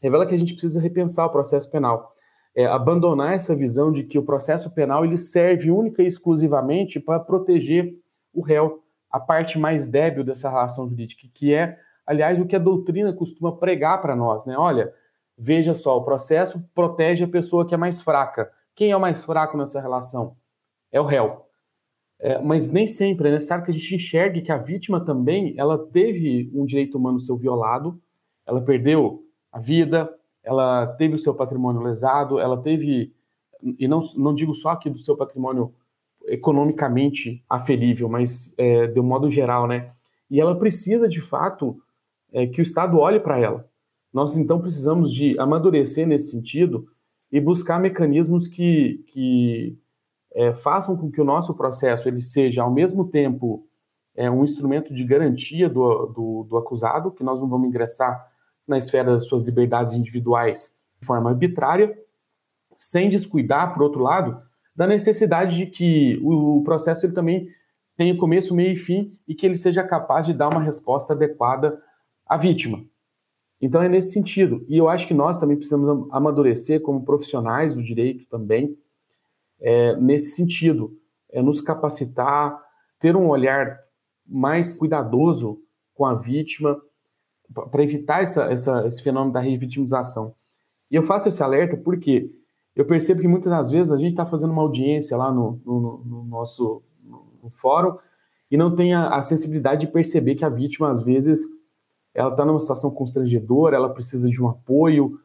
Revela 0.00 0.26
que 0.26 0.34
a 0.34 0.38
gente 0.38 0.54
precisa 0.54 0.80
repensar 0.80 1.26
o 1.26 1.30
processo 1.30 1.70
penal. 1.70 2.15
É, 2.56 2.64
abandonar 2.64 3.34
essa 3.34 3.54
visão 3.54 3.92
de 3.92 4.02
que 4.02 4.18
o 4.18 4.24
processo 4.24 4.70
penal 4.70 5.04
ele 5.04 5.18
serve 5.18 5.70
única 5.70 6.02
e 6.02 6.06
exclusivamente 6.06 6.98
para 6.98 7.20
proteger 7.20 7.94
o 8.32 8.40
réu, 8.40 8.82
a 9.10 9.20
parte 9.20 9.58
mais 9.58 9.86
débil 9.86 10.24
dessa 10.24 10.48
relação 10.48 10.88
jurídica, 10.88 11.28
que 11.34 11.52
é, 11.52 11.78
aliás, 12.06 12.40
o 12.40 12.46
que 12.46 12.56
a 12.56 12.58
doutrina 12.58 13.12
costuma 13.12 13.52
pregar 13.52 14.00
para 14.00 14.16
nós, 14.16 14.46
né? 14.46 14.56
Olha, 14.56 14.92
veja 15.36 15.74
só, 15.74 15.98
o 15.98 16.04
processo 16.04 16.62
protege 16.74 17.24
a 17.24 17.28
pessoa 17.28 17.66
que 17.66 17.74
é 17.74 17.78
mais 17.78 18.00
fraca. 18.00 18.50
Quem 18.74 18.90
é 18.90 18.96
o 18.96 19.00
mais 19.00 19.24
fraco 19.24 19.56
nessa 19.56 19.80
relação? 19.80 20.36
É 20.90 21.00
o 21.00 21.04
réu. 21.04 21.46
É, 22.18 22.38
mas 22.40 22.70
nem 22.70 22.86
sempre 22.86 23.28
é 23.28 23.32
necessário 23.32 23.64
que 23.64 23.70
a 23.70 23.74
gente 23.74 23.94
enxergue 23.94 24.40
que 24.40 24.50
a 24.50 24.56
vítima 24.56 25.04
também 25.04 25.54
ela 25.58 25.76
teve 25.76 26.50
um 26.54 26.64
direito 26.64 26.96
humano 26.96 27.20
seu 27.20 27.36
violado, 27.36 28.00
ela 28.46 28.62
perdeu 28.62 29.22
a 29.52 29.58
vida, 29.58 30.08
ela 30.46 30.86
teve 30.86 31.16
o 31.16 31.18
seu 31.18 31.34
patrimônio 31.34 31.82
lesado, 31.82 32.38
ela 32.38 32.56
teve, 32.56 33.12
e 33.60 33.88
não, 33.88 33.98
não 34.16 34.32
digo 34.32 34.54
só 34.54 34.70
aqui 34.70 34.88
do 34.88 35.00
seu 35.00 35.16
patrimônio 35.16 35.74
economicamente 36.28 37.44
aferível, 37.50 38.08
mas 38.08 38.54
é, 38.56 38.86
de 38.86 39.00
um 39.00 39.02
modo 39.02 39.28
geral, 39.28 39.66
né? 39.66 39.90
E 40.30 40.40
ela 40.40 40.56
precisa, 40.56 41.08
de 41.08 41.20
fato, 41.20 41.76
é, 42.32 42.46
que 42.46 42.60
o 42.60 42.62
Estado 42.62 42.96
olhe 42.96 43.18
para 43.18 43.40
ela. 43.40 43.68
Nós, 44.12 44.36
então, 44.36 44.60
precisamos 44.60 45.12
de 45.12 45.36
amadurecer 45.38 46.06
nesse 46.06 46.30
sentido 46.30 46.86
e 47.30 47.40
buscar 47.40 47.80
mecanismos 47.80 48.46
que, 48.46 49.04
que 49.08 49.76
é, 50.32 50.54
façam 50.54 50.96
com 50.96 51.10
que 51.10 51.20
o 51.20 51.24
nosso 51.24 51.54
processo 51.54 52.08
ele 52.08 52.20
seja, 52.20 52.62
ao 52.62 52.70
mesmo 52.70 53.08
tempo, 53.08 53.66
é, 54.14 54.30
um 54.30 54.44
instrumento 54.44 54.94
de 54.94 55.02
garantia 55.02 55.68
do, 55.68 56.06
do, 56.06 56.46
do 56.48 56.56
acusado, 56.56 57.10
que 57.10 57.24
nós 57.24 57.40
não 57.40 57.48
vamos 57.48 57.68
ingressar 57.68 58.30
na 58.66 58.78
esfera 58.78 59.12
das 59.12 59.26
suas 59.26 59.44
liberdades 59.44 59.94
individuais 59.94 60.74
de 61.00 61.06
forma 61.06 61.30
arbitrária, 61.30 61.96
sem 62.76 63.08
descuidar, 63.08 63.72
por 63.74 63.82
outro 63.82 64.02
lado, 64.02 64.40
da 64.74 64.86
necessidade 64.86 65.56
de 65.56 65.66
que 65.66 66.20
o, 66.22 66.62
processo 66.62 67.06
ele 67.06 67.14
também 67.14 67.48
tenha 67.96 68.16
começo, 68.16 68.54
meio 68.54 68.72
e 68.72 68.76
fim 68.76 69.16
e 69.26 69.34
que 69.34 69.46
ele 69.46 69.56
seja 69.56 69.82
capaz 69.82 70.26
de 70.26 70.34
dar 70.34 70.48
uma 70.48 70.60
resposta 70.60 71.14
adequada 71.14 71.80
à 72.26 72.36
vítima. 72.36 72.84
Então 73.60 73.82
é 73.82 73.88
nesse 73.88 74.12
sentido. 74.12 74.66
E 74.68 74.76
eu 74.76 74.88
acho 74.88 75.06
que 75.06 75.14
nós 75.14 75.38
também 75.38 75.56
precisamos 75.56 76.06
amadurecer 76.12 76.82
como 76.82 77.04
profissionais 77.04 77.74
do 77.74 77.82
direito 77.82 78.26
também, 78.26 78.76
é, 79.58 79.96
nesse 79.96 80.36
sentido. 80.36 80.92
É 81.30 81.40
nos 81.40 81.62
capacitar, 81.62 82.62
ter 83.00 83.16
um 83.16 83.28
olhar 83.28 83.78
mais 84.26 84.76
cuidadoso 84.76 85.58
com 85.94 86.04
a 86.04 86.14
vítima, 86.14 86.78
para 87.52 87.82
evitar 87.82 88.22
essa, 88.22 88.44
essa, 88.44 88.86
esse 88.86 89.02
fenômeno 89.02 89.32
da 89.32 89.40
revitimização. 89.40 90.34
E 90.90 90.96
eu 90.96 91.02
faço 91.02 91.28
esse 91.28 91.42
alerta 91.42 91.76
porque 91.76 92.30
eu 92.74 92.84
percebo 92.84 93.20
que 93.20 93.28
muitas 93.28 93.50
das 93.50 93.70
vezes 93.70 93.92
a 93.92 93.96
gente 93.96 94.10
está 94.10 94.26
fazendo 94.26 94.52
uma 94.52 94.62
audiência 94.62 95.16
lá 95.16 95.32
no, 95.32 95.60
no, 95.64 95.98
no 96.04 96.24
nosso 96.24 96.82
no 97.42 97.50
fórum 97.50 97.96
e 98.50 98.56
não 98.56 98.74
tem 98.74 98.94
a, 98.94 99.16
a, 99.16 99.22
sensibilidade 99.22 99.86
de 99.86 99.92
perceber 99.92 100.34
que 100.34 100.44
a 100.44 100.48
vítima, 100.48 100.90
às 100.90 101.00
vezes, 101.02 101.40
ela 102.14 102.30
está 102.30 102.44
numa 102.44 102.60
situação 102.60 102.90
constrangedora, 102.90 103.76
ela 103.76 103.88
precisa 103.88 104.28
de 104.28 104.42
um 104.42 104.48
apoio. 104.48 105.18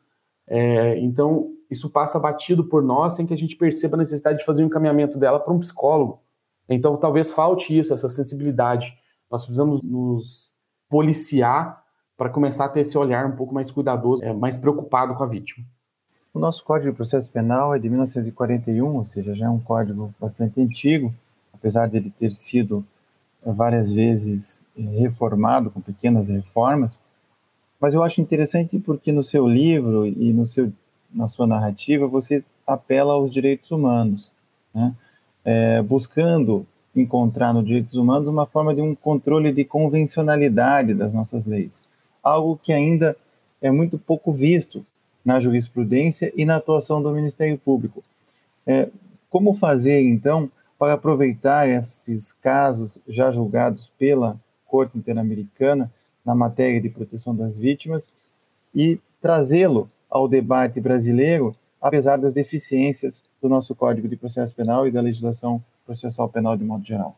É, 0.47 0.97
então, 0.99 1.53
isso 1.69 1.89
passa 1.89 2.19
batido 2.19 2.63
por 2.63 2.81
nós 2.81 3.13
sem 3.13 3.25
que 3.25 3.33
a 3.33 3.37
gente 3.37 3.55
perceba 3.55 3.95
a 3.95 3.99
necessidade 3.99 4.39
de 4.39 4.45
fazer 4.45 4.63
um 4.63 4.67
encaminhamento 4.67 5.17
dela 5.17 5.39
para 5.39 5.53
um 5.53 5.59
psicólogo. 5.59 6.21
Então, 6.67 6.97
talvez 6.97 7.31
falte 7.31 7.77
isso, 7.77 7.93
essa 7.93 8.09
sensibilidade. 8.09 8.93
Nós 9.29 9.43
precisamos 9.43 9.83
nos 9.83 10.53
policiar 10.89 11.80
para 12.21 12.29
começar 12.29 12.65
a 12.65 12.69
ter 12.69 12.81
esse 12.81 12.95
olhar 12.95 13.25
um 13.25 13.31
pouco 13.31 13.51
mais 13.51 13.71
cuidadoso, 13.71 14.23
é, 14.23 14.31
mais 14.31 14.55
preocupado 14.55 15.15
com 15.15 15.23
a 15.23 15.25
vítima. 15.25 15.65
O 16.31 16.37
nosso 16.37 16.63
Código 16.63 16.91
de 16.91 16.95
Processo 16.95 17.27
Penal 17.31 17.73
é 17.73 17.79
de 17.79 17.89
1941, 17.89 18.95
ou 18.95 19.03
seja, 19.03 19.33
já 19.33 19.47
é 19.47 19.49
um 19.49 19.59
código 19.59 20.13
bastante 20.19 20.61
antigo, 20.61 21.11
apesar 21.51 21.87
de 21.87 21.97
ele 21.97 22.11
ter 22.11 22.31
sido 22.33 22.85
é, 23.43 23.51
várias 23.51 23.91
vezes 23.91 24.69
é, 24.77 24.83
reformado 24.99 25.71
com 25.71 25.81
pequenas 25.81 26.29
reformas. 26.29 26.99
Mas 27.79 27.95
eu 27.95 28.03
acho 28.03 28.21
interessante 28.21 28.77
porque 28.77 29.11
no 29.11 29.23
seu 29.23 29.47
livro 29.47 30.05
e 30.05 30.31
no 30.31 30.45
seu, 30.45 30.71
na 31.11 31.27
sua 31.27 31.47
narrativa 31.47 32.05
você 32.05 32.43
apela 32.67 33.13
aos 33.13 33.31
direitos 33.31 33.71
humanos, 33.71 34.31
né? 34.71 34.93
é, 35.43 35.81
buscando 35.81 36.67
encontrar 36.95 37.51
nos 37.51 37.65
direitos 37.65 37.95
humanos 37.95 38.27
uma 38.27 38.45
forma 38.45 38.75
de 38.75 38.81
um 38.81 38.93
controle 38.93 39.51
de 39.51 39.65
convencionalidade 39.65 40.93
das 40.93 41.11
nossas 41.11 41.47
leis 41.47 41.89
algo 42.23 42.57
que 42.61 42.71
ainda 42.71 43.15
é 43.61 43.71
muito 43.71 43.97
pouco 43.97 44.31
visto 44.31 44.85
na 45.23 45.39
jurisprudência 45.39 46.31
e 46.35 46.45
na 46.45 46.57
atuação 46.57 47.01
do 47.01 47.11
Ministério 47.11 47.57
Público. 47.57 48.03
É, 48.65 48.89
como 49.29 49.53
fazer, 49.53 50.01
então, 50.01 50.49
para 50.77 50.93
aproveitar 50.93 51.69
esses 51.69 52.33
casos 52.33 52.99
já 53.07 53.31
julgados 53.31 53.89
pela 53.97 54.35
Corte 54.65 54.97
Interamericana 54.97 55.91
na 56.25 56.33
matéria 56.33 56.81
de 56.81 56.89
proteção 56.89 57.35
das 57.35 57.57
vítimas 57.57 58.11
e 58.73 58.99
trazê-lo 59.21 59.89
ao 60.09 60.27
debate 60.27 60.79
brasileiro, 60.79 61.55
apesar 61.81 62.17
das 62.17 62.33
deficiências 62.33 63.23
do 63.41 63.47
nosso 63.47 63.75
Código 63.75 64.07
de 64.07 64.15
Processo 64.15 64.53
Penal 64.55 64.87
e 64.87 64.91
da 64.91 65.01
legislação 65.01 65.63
processual 65.85 66.29
penal 66.29 66.55
de 66.57 66.63
modo 66.63 66.83
geral? 66.83 67.15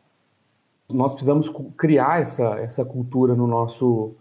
Nós 0.92 1.12
precisamos 1.12 1.50
criar 1.76 2.20
essa, 2.20 2.58
essa 2.58 2.84
cultura 2.84 3.34
no 3.34 3.46
nosso 3.46 4.14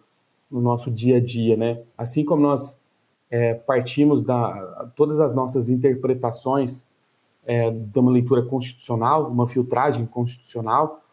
no 0.53 0.61
nosso 0.61 0.91
dia 0.91 1.17
a 1.17 1.19
dia, 1.19 1.57
né? 1.57 1.81
Assim 1.97 2.23
como 2.23 2.43
nós 2.43 2.79
é, 3.31 3.55
partimos 3.55 4.23
da 4.23 4.91
todas 4.95 5.19
as 5.19 5.33
nossas 5.33 5.67
interpretações 5.67 6.87
é, 7.43 7.71
de 7.71 7.99
uma 7.99 8.11
leitura 8.11 8.43
constitucional, 8.43 9.27
uma 9.27 9.47
filtragem 9.49 10.05
constitucional, 10.05 11.03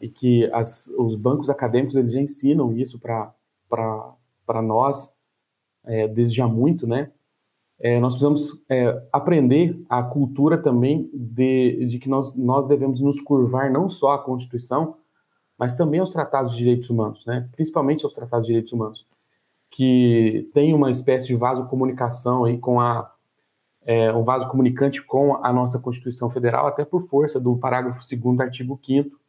e 0.00 0.08
que 0.08 0.50
as, 0.52 0.88
os 0.98 1.14
bancos 1.14 1.48
acadêmicos 1.48 1.94
eles 1.94 2.12
já 2.12 2.20
ensinam 2.20 2.72
isso 2.72 2.98
para 2.98 3.32
nós 4.60 5.16
é, 5.84 6.08
desde 6.08 6.42
há 6.42 6.48
muito, 6.48 6.84
né? 6.84 7.12
É, 7.78 8.00
nós 8.00 8.14
precisamos 8.14 8.64
é, 8.68 9.00
aprender 9.12 9.80
a 9.88 10.02
cultura 10.02 10.58
também 10.58 11.08
de, 11.12 11.86
de 11.86 11.98
que 11.98 12.08
nós, 12.08 12.36
nós 12.36 12.66
devemos 12.66 13.00
nos 13.00 13.20
curvar 13.20 13.72
não 13.72 13.88
só 13.88 14.12
à 14.12 14.18
Constituição, 14.18 14.96
mas 15.58 15.76
também 15.76 16.00
aos 16.00 16.12
tratados 16.12 16.52
de 16.52 16.58
direitos 16.58 16.90
humanos, 16.90 17.24
né? 17.26 17.48
principalmente 17.52 18.04
aos 18.04 18.14
tratados 18.14 18.46
de 18.46 18.52
direitos 18.52 18.72
humanos, 18.72 19.06
que 19.70 20.50
tem 20.52 20.74
uma 20.74 20.90
espécie 20.90 21.26
de 21.26 21.34
vaso 21.34 21.66
comunicação 21.66 22.44
aí 22.44 22.58
com 22.58 22.80
a 22.80 23.10
é, 23.84 24.12
um 24.12 24.22
vaso 24.22 24.48
comunicante 24.48 25.02
com 25.02 25.44
a 25.44 25.52
nossa 25.52 25.78
Constituição 25.78 26.30
Federal, 26.30 26.68
até 26.68 26.84
por 26.84 27.08
força 27.08 27.40
do 27.40 27.56
parágrafo 27.56 28.00
2 28.08 28.40
artigo 28.40 28.78
5 28.84 29.22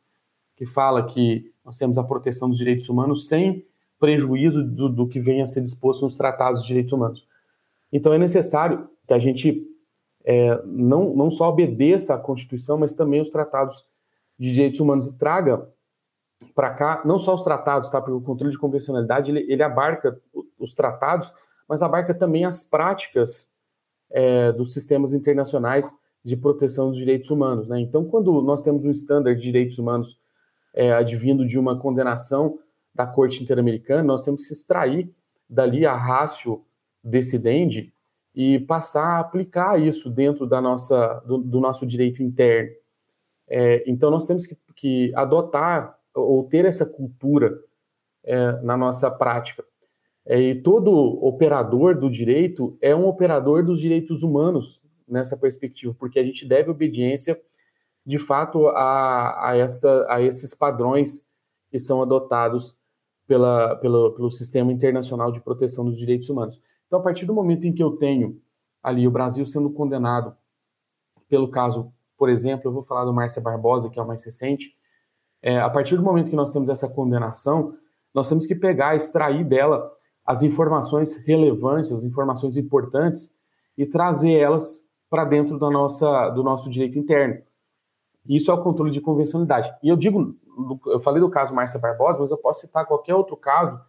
que 0.56 0.66
fala 0.66 1.08
que 1.08 1.52
nós 1.66 1.78
temos 1.78 1.98
a 1.98 2.04
proteção 2.04 2.50
dos 2.50 2.58
direitos 2.58 2.88
humanos 2.88 3.28
sem 3.28 3.66
prejuízo 4.00 4.64
do, 4.64 4.90
do 4.90 5.08
que 5.08 5.20
venha 5.20 5.46
a 5.46 5.48
ser 5.48 5.62
disposto 5.62 6.04
nos 6.04 6.16
tratados 6.16 6.62
de 6.62 6.68
direitos 6.68 6.94
humanos. 6.94 7.26
Então 7.92 8.14
é 8.14 8.18
necessário 8.18 8.88
que 9.08 9.14
a 9.14 9.20
gente 9.20 9.66
é, 10.26 10.62
não, 10.66 11.16
não 11.16 11.32
só 11.32 11.50
obedeça 11.50 12.14
à 12.14 12.18
Constituição, 12.18 12.78
mas 12.78 12.96
também 12.96 13.22
os 13.22 13.30
tratados 13.30 13.86
de 14.38 14.54
direitos 14.54 14.80
humanos 14.80 15.08
e 15.08 15.18
traga 15.18 15.68
para 16.56 16.72
cá, 16.72 17.02
não 17.06 17.20
só 17.20 17.36
os 17.36 17.44
tratados, 17.44 17.90
tá? 17.90 18.00
Porque 18.00 18.14
o 18.14 18.22
controle 18.22 18.52
de 18.52 18.60
convencionalidade 18.60 19.32
ele, 19.32 19.52
ele 19.52 19.64
abarca 19.64 20.20
os 20.60 20.74
tratados, 20.74 21.32
mas 21.68 21.82
abarca 21.82 22.14
também 22.14 22.46
as 22.46 22.64
práticas 22.64 23.50
é, 24.12 24.52
dos 24.52 24.74
sistemas 24.74 25.14
internacionais 25.14 25.94
de 26.24 26.38
proteção 26.38 26.90
dos 26.90 26.98
direitos 26.98 27.30
humanos, 27.30 27.68
né? 27.68 27.80
Então, 27.80 28.06
quando 28.06 28.42
nós 28.42 28.64
temos 28.64 28.86
um 28.86 28.92
estándar 28.92 29.36
de 29.36 29.42
direitos 29.42 29.78
humanos 29.78 30.18
é, 30.74 30.94
advindo 30.94 31.46
de 31.46 31.60
uma 31.60 31.78
condenação 31.78 32.60
da 32.94 33.06
Corte 33.06 33.44
Interamericana, 33.44 34.04
nós 34.04 34.24
temos 34.24 34.48
que 34.48 34.54
extrair 34.54 35.14
dali 35.50 35.86
a 35.86 35.96
rácio 35.96 36.64
decidendi 37.04 37.94
e 38.34 38.60
passar 38.60 39.18
a 39.18 39.20
aplicar 39.20 39.80
isso 39.80 40.10
dentro 40.10 40.48
da 40.48 40.62
nossa, 40.62 41.22
do, 41.26 41.38
do 41.38 41.60
nosso 41.60 41.86
direito 41.86 42.24
interno. 42.24 42.72
É, 43.48 43.84
então, 43.86 44.10
nós 44.10 44.26
temos 44.26 44.48
que, 44.48 44.58
que 44.76 45.14
adotar 45.16 45.98
ou 46.16 46.44
ter 46.44 46.66
essa 46.66 46.86
cultura 46.86 47.60
é, 48.24 48.62
na 48.62 48.78
nossa 48.78 49.10
prática. 49.10 49.64
É, 50.26 50.40
e 50.40 50.62
todo 50.62 50.92
operador 51.26 52.00
do 52.00 52.10
direito 52.10 52.78
é 52.82 52.96
um 52.96 53.08
operador 53.08 53.64
dos 53.66 53.80
direitos 53.80 54.24
humanos 54.24 54.82
nessa 55.08 55.36
perspectiva, 55.36 55.94
porque 56.00 56.18
a 56.18 56.24
gente 56.24 56.48
deve 56.48 56.72
obediência, 56.72 57.40
de 58.06 58.18
fato, 58.18 58.68
a, 58.68 59.52
a, 59.52 59.52
a 60.10 60.22
esses 60.22 60.54
padrões 60.54 61.28
que 61.70 61.80
são 61.80 62.02
adotados 62.02 62.78
pela, 63.28 63.76
pelo, 63.78 64.12
pelo 64.12 64.32
Sistema 64.32 64.72
Internacional 64.72 65.32
de 65.32 65.42
Proteção 65.42 65.84
dos 65.86 65.98
Direitos 65.98 66.30
Humanos. 66.30 66.60
Então, 66.88 67.00
a 67.00 67.04
partir 67.04 67.26
do 67.26 67.34
momento 67.34 67.66
em 67.66 67.74
que 67.74 67.84
eu 67.84 67.92
tenho 67.98 68.42
ali 68.82 69.08
o 69.08 69.12
Brasil 69.12 69.46
sendo 69.46 69.70
condenado 69.70 70.36
pelo 71.28 71.50
caso 71.50 71.92
por 72.24 72.30
exemplo, 72.30 72.70
eu 72.70 72.72
vou 72.72 72.84
falar 72.84 73.06
do 73.06 73.14
Márcia 73.14 73.42
Barbosa, 73.42 73.90
que 73.90 74.00
é 74.00 74.02
o 74.02 74.08
mais 74.08 74.24
recente, 74.24 74.74
é, 75.44 75.60
a 75.60 75.70
partir 75.70 75.98
do 75.98 76.04
momento 76.04 76.30
que 76.30 76.36
nós 76.36 76.52
temos 76.52 76.70
essa 76.70 76.88
condenação, 76.88 77.76
nós 78.14 78.30
temos 78.30 78.48
que 78.48 78.56
pegar, 78.56 78.96
extrair 78.96 79.44
dela 79.44 79.92
as 80.26 80.42
informações 80.42 81.18
relevantes, 81.18 81.92
as 81.92 82.06
informações 82.06 82.56
importantes 82.56 83.36
e 83.78 83.86
trazer 83.86 84.34
elas 84.34 84.82
para 85.10 85.26
dentro 85.26 85.60
da 85.60 85.70
nossa, 85.70 86.30
do 86.30 86.42
nosso 86.42 86.70
direito 86.70 86.98
interno. 86.98 87.44
Isso 88.26 88.50
é 88.50 88.54
o 88.54 88.64
controle 88.64 88.90
de 88.90 89.02
convencionalidade. 89.02 89.72
E 89.84 89.90
eu 89.90 89.98
digo, 89.98 90.34
eu 90.88 91.02
falei 91.02 91.20
do 91.20 91.30
caso 91.30 91.54
Márcia 91.54 91.80
Barbosa, 91.80 92.20
mas 92.20 92.32
eu 92.32 92.38
posso 92.38 92.62
citar 92.62 92.86
qualquer 92.86 93.14
outro 93.14 93.36
caso 93.36 93.82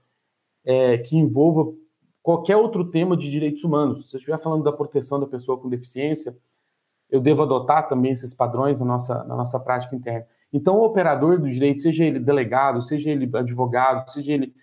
é, 0.65 0.99
que 0.99 1.17
envolva 1.17 1.73
qualquer 2.21 2.57
outro 2.57 2.91
tema 2.91 3.17
de 3.17 3.31
direitos 3.31 3.63
humanos. 3.63 4.11
Se 4.11 4.17
eu 4.17 4.19
estiver 4.19 4.43
falando 4.43 4.65
da 4.65 4.73
proteção 4.73 5.21
da 5.21 5.27
pessoa 5.27 5.57
com 5.57 5.69
deficiência, 5.69 6.37
eu 7.09 7.21
devo 7.21 7.43
adotar 7.43 7.89
também 7.89 8.11
esses 8.11 8.35
padrões 8.35 8.81
na 8.81 8.87
nossa, 8.87 9.23
na 9.25 9.37
nossa 9.37 9.61
prática 9.61 9.95
interna. 9.95 10.27
Então, 10.55 10.77
o 10.77 10.85
operador 10.85 11.41
do 11.41 11.51
direito, 11.51 11.83
seja 11.83 12.05
ele 12.05 12.21
delegado, 12.21 12.81
seja 12.81 13.11
ele 13.11 13.29
advogado, 13.37 14.09
seja 14.09 14.31
ele 14.31 14.55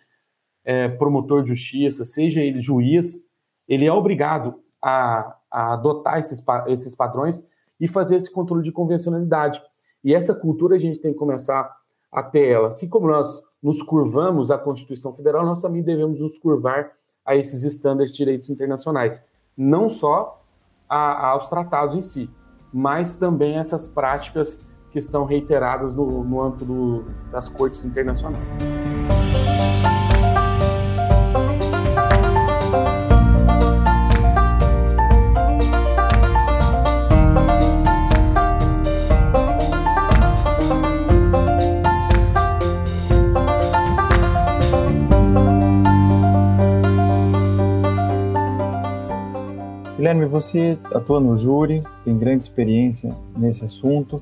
é, 0.64 0.88
promotor 0.88 1.44
de 1.44 1.50
justiça, 1.50 2.06
seja 2.06 2.40
ele 2.40 2.62
juiz, 2.62 3.22
ele 3.68 3.86
é 3.86 3.92
obrigado 3.92 4.56
a, 4.82 5.36
a 5.52 5.74
adotar 5.74 6.18
esses, 6.18 6.42
esses 6.68 6.96
padrões 6.96 7.46
e 7.78 7.90
fazer 7.90 8.16
esse 8.16 8.32
controle 8.32 8.64
de 8.64 8.72
convencionalidade. 8.72 9.62
E 10.02 10.16
essa 10.16 10.34
cultura 10.34 10.78
a 10.78 10.80
gente 10.80 10.98
tem 10.98 11.12
que 11.12 11.20
começar 11.20 11.70
a 12.10 12.24
ter 12.24 12.48
ela. 12.48 12.70
Assim 12.70 12.88
como 12.88 13.08
nós 13.08 13.44
nos 13.62 13.84
curvamos 13.84 14.50
à 14.50 14.58
Constituição 14.58 15.12
Federal, 15.12 15.46
nós 15.46 15.62
também 15.62 15.84
devemos 15.84 16.22
nos 16.22 16.38
curvar 16.38 16.94
a 17.26 17.36
esses 17.36 17.64
estándares 17.64 18.14
de 18.14 18.18
direitos 18.18 18.50
internacionais. 18.50 19.22
Não 19.58 19.90
só 19.90 20.42
a, 20.88 21.32
aos 21.32 21.50
tratados 21.50 21.98
em 21.98 22.02
si, 22.02 22.30
mas 22.72 23.18
também 23.18 23.58
essas 23.58 23.88
práticas 23.88 24.66
que 24.92 25.02
são 25.02 25.26
reiteradas 25.26 25.96
no, 25.96 26.24
no 26.24 26.42
âmbito 26.42 26.66
do, 26.66 27.04
das 27.32 27.48
cortes 27.48 27.86
internacionais. 27.86 28.38
Guilherme, 50.02 50.26
você 50.26 50.80
atua 50.94 51.20
no 51.20 51.38
júri, 51.38 51.84
tem 52.04 52.18
grande 52.18 52.44
experiência 52.44 53.16
nesse 53.38 53.64
assunto. 53.64 54.22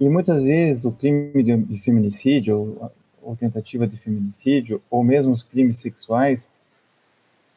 E 0.00 0.08
muitas 0.08 0.44
vezes 0.44 0.84
o 0.84 0.92
crime 0.92 1.42
de 1.42 1.78
feminicídio, 1.80 2.56
ou, 2.56 2.92
ou 3.22 3.36
tentativa 3.36 3.86
de 3.86 3.96
feminicídio, 3.96 4.80
ou 4.88 5.02
mesmo 5.02 5.32
os 5.32 5.42
crimes 5.42 5.80
sexuais, 5.80 6.48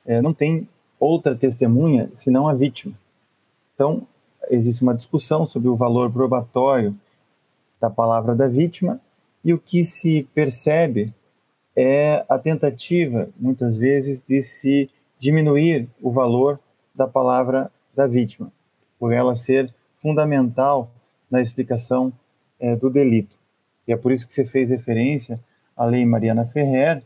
é, 0.06 0.22
não 0.22 0.34
tem 0.34 0.68
outra 1.00 1.36
testemunha 1.36 2.10
senão 2.16 2.48
a 2.48 2.54
vítima. 2.54 2.94
Então, 3.76 4.08
existe 4.50 4.82
uma 4.82 4.96
discussão 4.96 5.46
sobre 5.46 5.70
o 5.70 5.76
valor 5.76 6.12
probatório 6.12 6.96
da 7.80 7.90
palavra 7.90 8.36
da 8.36 8.48
vítima 8.48 9.00
e 9.44 9.54
o 9.54 9.60
que 9.60 9.86
se 9.86 10.28
percebe 10.34 11.14
é 11.76 12.26
a 12.28 12.38
tentativa, 12.38 13.30
muitas 13.40 13.78
vezes, 13.78 14.22
de 14.22 14.42
se 14.42 14.90
diminuir 15.20 15.88
o 16.02 16.12
valor 16.12 16.60
da 16.94 17.08
palavra 17.08 17.72
da 17.96 18.08
vítima, 18.08 18.52
por 19.00 19.14
ela 19.14 19.36
ser 19.36 19.74
fundamental 20.02 20.92
na 21.30 21.40
explicação 21.40 22.12
é, 22.62 22.76
do 22.76 22.90
delito. 22.90 23.36
E 23.88 23.92
é 23.92 23.98
por 23.98 24.12
isso 24.12 24.28
que 24.28 24.34
você 24.34 24.46
fez 24.46 24.70
referência 24.70 25.40
à 25.76 25.86
Lei 25.86 26.06
Mariana 26.06 26.46
Ferrer, 26.46 27.02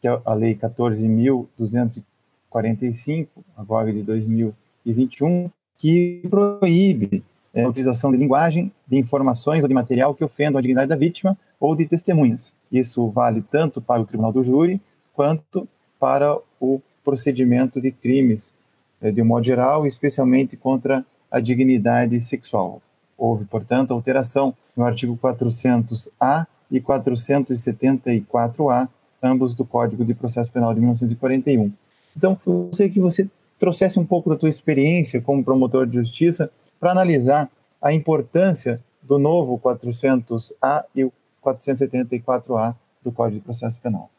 que 0.00 0.08
é 0.08 0.20
a 0.24 0.34
Lei 0.34 0.56
14.245, 0.56 3.28
agora 3.56 3.92
de 3.92 4.02
2021, 4.02 5.48
que 5.78 6.22
proíbe 6.28 7.22
é, 7.54 7.62
a 7.62 7.68
utilização 7.68 8.10
de 8.10 8.18
linguagem, 8.18 8.72
de 8.86 8.98
informações 8.98 9.62
ou 9.62 9.68
de 9.68 9.74
material 9.74 10.14
que 10.14 10.24
ofendam 10.24 10.58
a 10.58 10.60
dignidade 10.60 10.88
da 10.88 10.96
vítima 10.96 11.38
ou 11.58 11.74
de 11.74 11.86
testemunhas. 11.86 12.52
Isso 12.70 13.08
vale 13.08 13.42
tanto 13.42 13.80
para 13.80 14.02
o 14.02 14.06
tribunal 14.06 14.32
do 14.32 14.42
júri 14.42 14.78
quanto 15.14 15.66
para 15.98 16.36
o 16.60 16.82
procedimento 17.04 17.80
de 17.80 17.90
crimes 17.90 18.54
é, 19.00 19.10
de 19.10 19.22
um 19.22 19.24
modo 19.24 19.44
geral, 19.44 19.86
especialmente 19.86 20.54
contra 20.56 21.02
a 21.30 21.40
dignidade 21.40 22.20
sexual. 22.20 22.82
Houve, 23.16 23.44
portanto, 23.44 23.92
alteração 23.92 24.54
no 24.76 24.84
artigo 24.84 25.16
400-A 25.16 26.46
e 26.70 26.80
474-A, 26.80 28.88
ambos 29.22 29.54
do 29.54 29.64
Código 29.64 30.04
de 30.04 30.14
Processo 30.14 30.52
Penal 30.52 30.74
de 30.74 30.80
1941. 30.80 31.72
Então, 32.16 32.38
eu 32.46 32.64
gostaria 32.64 32.92
que 32.92 33.00
você 33.00 33.28
trouxesse 33.58 33.98
um 33.98 34.06
pouco 34.06 34.28
da 34.28 34.36
tua 34.36 34.48
experiência 34.48 35.20
como 35.20 35.44
promotor 35.44 35.86
de 35.86 35.94
justiça 35.94 36.50
para 36.78 36.90
analisar 36.90 37.50
a 37.80 37.92
importância 37.92 38.80
do 39.02 39.18
novo 39.18 39.58
400-A 39.58 40.84
e 40.94 41.04
o 41.04 41.12
474-A 41.44 42.74
do 43.02 43.12
Código 43.12 43.38
de 43.38 43.44
Processo 43.44 43.80
Penal. 43.80 44.10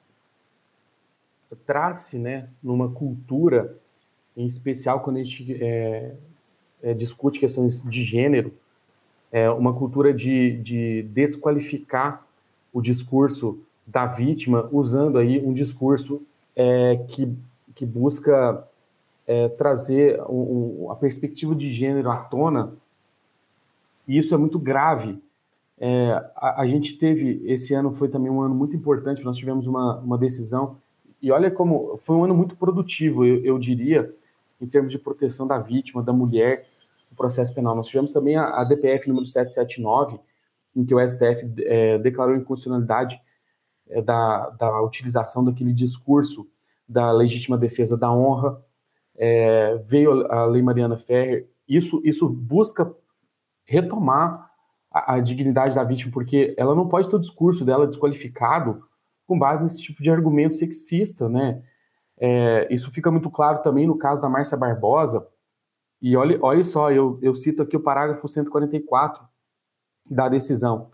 Traz-se, 1.66 2.18
né, 2.18 2.50
numa 2.62 2.90
cultura, 2.90 3.76
em 4.36 4.46
especial 4.46 5.02
quando 5.02 5.18
a 5.18 5.24
gente 5.24 5.58
é, 5.62 6.14
é, 6.82 6.94
discute 6.94 7.40
questões 7.40 7.84
de 7.84 8.04
gênero, 8.04 8.54
é, 9.32 9.50
uma 9.50 9.74
cultura 9.74 10.14
de, 10.14 10.58
de 10.58 11.04
desqualificar 11.04 12.26
o 12.74 12.82
discurso 12.82 13.60
da 13.86 14.06
vítima, 14.06 14.68
usando 14.72 15.18
aí 15.18 15.40
um 15.40 15.54
discurso 15.54 16.22
é, 16.56 16.98
que, 17.10 17.34
que 17.74 17.86
busca 17.86 18.68
é, 19.26 19.50
trazer 19.50 20.22
um, 20.24 20.86
um, 20.86 20.92
a 20.92 20.96
perspectiva 20.96 21.56
de 21.56 21.72
gênero 21.74 22.10
à 22.10 22.18
tona, 22.18 22.74
e 24.08 24.18
isso 24.18 24.34
é 24.34 24.38
muito 24.38 24.58
grave. 24.58 25.22
É, 25.80 26.12
a, 26.36 26.62
a, 26.62 26.68
gente 26.68 26.98
teve, 26.98 27.42
esse 27.46 27.74
ano 27.74 27.94
foi 27.94 28.10
também 28.10 28.32
um 28.32 28.42
ano 28.42 28.56
muito 28.56 28.76
importante, 28.76 29.24
nós 29.24 29.38
tivemos 29.38 29.68
uma, 29.68 29.98
uma 29.98 30.18
decisão, 30.18 30.78
e 31.22 31.32
olha 31.32 31.52
como 31.52 32.00
foi 32.04 32.16
um 32.16 32.24
ano 32.24 32.36
muito 32.36 32.56
produtivo, 32.56 33.26
eu, 33.26 33.44
eu 33.44 33.60
diria, 33.60 34.14
em 34.62 34.68
termos 34.68 34.92
de 34.92 34.98
proteção 34.98 35.46
da 35.46 35.60
vítima, 35.60 36.02
da 36.02 36.14
mulher, 36.14 36.68
processo 37.18 37.54
penal. 37.54 37.76
Nós 37.76 37.88
tivemos 37.88 38.14
também 38.14 38.38
a, 38.38 38.62
a 38.62 38.64
DPF 38.64 39.08
número 39.08 39.26
779, 39.26 40.20
em 40.76 40.86
que 40.86 40.94
o 40.94 41.10
STF 41.10 41.54
é, 41.66 41.98
declarou 41.98 42.36
inconstitucionalidade 42.36 43.20
é, 43.90 44.02
da, 44.02 44.50
da 44.52 44.82
utilização 44.82 45.44
daquele 45.44 45.74
discurso 45.74 46.48
da 46.88 47.12
legítima 47.12 47.58
defesa 47.58 47.98
da 47.98 48.12
honra. 48.12 48.62
É, 49.18 49.76
veio 49.86 50.32
a 50.32 50.46
Lei 50.46 50.62
Mariana 50.62 50.98
Ferrer. 50.98 51.50
Isso, 51.68 52.02
isso 52.06 52.30
busca 52.30 52.94
retomar 53.66 54.50
a, 54.92 55.16
a, 55.16 55.20
dignidade 55.20 55.76
da 55.76 55.84
vítima, 55.84 56.12
porque 56.12 56.54
ela 56.58 56.74
não 56.74 56.88
pode 56.88 57.10
ter 57.10 57.16
o 57.16 57.20
discurso 57.20 57.66
dela 57.66 57.88
desqualificado 57.88 58.84
com 59.26 59.38
base 59.38 59.64
nesse 59.64 59.82
tipo 59.82 60.02
de 60.02 60.10
argumento 60.10 60.56
sexista, 60.56 61.28
né? 61.28 61.62
É, 62.20 62.68
isso 62.74 62.92
fica 62.92 63.12
muito 63.12 63.30
claro 63.30 63.62
também 63.62 63.86
no 63.86 63.98
caso 63.98 64.22
da 64.22 64.30
Márcia 64.30 64.58
Barbosa, 64.58 65.28
e 66.02 66.16
olhe, 66.16 66.38
olhe 66.42 66.64
só, 66.64 66.92
eu, 66.92 67.20
eu 67.22 67.36
cito 67.36 67.62
aqui 67.62 67.76
o 67.76 67.82
parágrafo 67.82 68.28
144 68.28 69.24
da 70.10 70.30
decisão. 70.30 70.92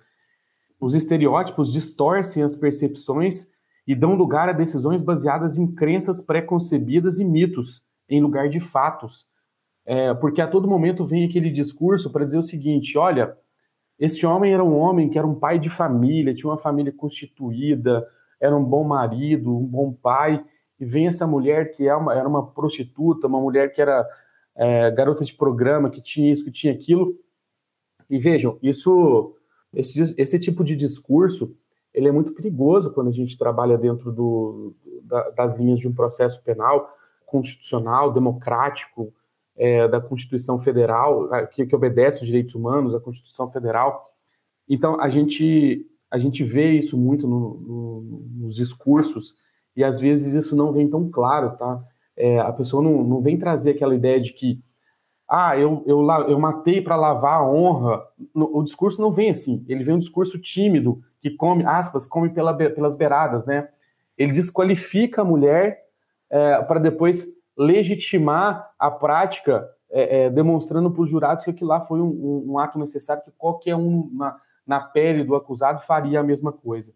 Os 0.79 0.95
estereótipos 0.95 1.71
distorcem 1.71 2.43
as 2.43 2.55
percepções 2.55 3.47
e 3.85 3.93
dão 3.95 4.15
lugar 4.15 4.49
a 4.49 4.53
decisões 4.53 5.01
baseadas 5.01 5.57
em 5.57 5.67
crenças 5.73 6.21
pré-concebidas 6.21 7.19
e 7.19 7.25
mitos, 7.25 7.83
em 8.09 8.21
lugar 8.21 8.49
de 8.49 8.59
fatos. 8.59 9.25
É, 9.85 10.13
porque 10.13 10.41
a 10.41 10.47
todo 10.47 10.67
momento 10.67 11.05
vem 11.05 11.25
aquele 11.25 11.49
discurso 11.49 12.11
para 12.11 12.25
dizer 12.25 12.37
o 12.37 12.43
seguinte: 12.43 12.97
olha, 12.97 13.37
esse 13.99 14.25
homem 14.25 14.53
era 14.53 14.63
um 14.63 14.77
homem 14.77 15.09
que 15.09 15.17
era 15.17 15.27
um 15.27 15.35
pai 15.35 15.59
de 15.59 15.69
família, 15.69 16.33
tinha 16.33 16.49
uma 16.49 16.57
família 16.57 16.91
constituída, 16.91 18.07
era 18.39 18.55
um 18.55 18.63
bom 18.63 18.83
marido, 18.83 19.57
um 19.57 19.65
bom 19.65 19.91
pai, 19.91 20.43
e 20.79 20.85
vem 20.85 21.07
essa 21.07 21.27
mulher 21.27 21.71
que 21.71 21.87
é 21.87 21.95
uma, 21.95 22.13
era 22.13 22.27
uma 22.27 22.45
prostituta, 22.47 23.27
uma 23.27 23.39
mulher 23.39 23.73
que 23.73 23.81
era 23.81 24.05
é, 24.55 24.91
garota 24.91 25.23
de 25.25 25.33
programa 25.33 25.89
que 25.89 26.01
tinha 26.01 26.31
isso, 26.31 26.43
que 26.43 26.51
tinha 26.51 26.73
aquilo. 26.73 27.17
E 28.09 28.17
vejam, 28.17 28.57
isso, 28.61 29.35
esse, 29.73 30.13
esse 30.17 30.39
tipo 30.39 30.63
de 30.63 30.75
discurso, 30.75 31.55
ele 31.93 32.07
é 32.07 32.11
muito 32.11 32.33
perigoso 32.33 32.91
quando 32.91 33.09
a 33.09 33.13
gente 33.13 33.37
trabalha 33.37 33.77
dentro 33.77 34.11
do, 34.11 34.75
da, 35.03 35.29
das 35.31 35.55
linhas 35.55 35.79
de 35.79 35.87
um 35.87 35.93
processo 35.93 36.41
penal 36.43 36.95
constitucional, 37.25 38.13
democrático, 38.13 39.13
é, 39.55 39.87
da 39.87 40.01
Constituição 40.01 40.59
Federal, 40.59 41.29
que, 41.51 41.65
que 41.65 41.75
obedece 41.75 42.21
os 42.21 42.27
direitos 42.27 42.55
humanos, 42.55 42.95
a 42.95 42.99
Constituição 42.99 43.49
Federal. 43.51 44.11
Então, 44.67 44.99
a 44.99 45.09
gente, 45.09 45.85
a 46.09 46.17
gente 46.17 46.43
vê 46.43 46.71
isso 46.71 46.97
muito 46.97 47.27
no, 47.27 47.55
no, 47.55 48.01
nos 48.37 48.55
discursos, 48.55 49.35
e 49.75 49.83
às 49.83 49.99
vezes 49.99 50.33
isso 50.33 50.55
não 50.55 50.71
vem 50.71 50.89
tão 50.89 51.09
claro, 51.09 51.57
tá? 51.57 51.83
É, 52.15 52.39
a 52.39 52.52
pessoa 52.52 52.84
não, 52.84 53.04
não 53.04 53.21
vem 53.21 53.38
trazer 53.38 53.71
aquela 53.71 53.95
ideia 53.95 54.19
de 54.21 54.34
que 54.34 54.62
ah, 55.28 55.58
eu, 55.58 55.84
eu, 55.88 56.06
eu 56.28 56.39
matei 56.39 56.82
para 56.82 56.95
lavar 56.95 57.39
a 57.39 57.49
honra. 57.49 58.06
O 58.36 58.62
discurso 58.62 59.02
não 59.02 59.12
vem 59.12 59.32
assim. 59.32 59.65
Ele 59.67 59.84
vem 59.84 59.95
um 59.95 59.99
discurso 59.99 60.39
tímido, 60.39 61.02
que 61.21 61.32
come, 61.32 61.65
aspas, 61.65 62.06
come 62.06 62.30
pela, 62.30 62.54
pelas 62.54 62.95
beiradas, 62.95 63.45
né? 63.45 63.69
Ele 64.17 64.32
desqualifica 64.32 65.21
a 65.21 65.26
mulher 65.26 65.86
é, 66.30 66.62
para 66.62 66.80
depois 66.80 67.26
legitimar 67.58 68.71
a 68.78 68.91
prática, 68.91 69.67
é, 69.89 70.26
é, 70.26 70.30
demonstrando 70.30 70.91
para 70.91 71.02
os 71.02 71.10
jurados 71.10 71.45
que 71.45 71.52
aquilo 71.52 71.69
lá 71.69 71.82
foi 71.82 72.02
um, 72.02 72.10
um, 72.10 72.52
um, 72.52 72.60
ato 72.60 72.78
necessário, 72.78 73.23
que 73.23 73.32
qualquer 73.32 73.76
um 73.76 74.10
na, 74.13 74.39
na 74.67 74.80
pele 74.82 75.23
do 75.23 75.36
acusado 75.36 75.82
faria 75.82 76.19
a 76.19 76.23
mesma 76.23 76.52
coisa. 76.52 76.93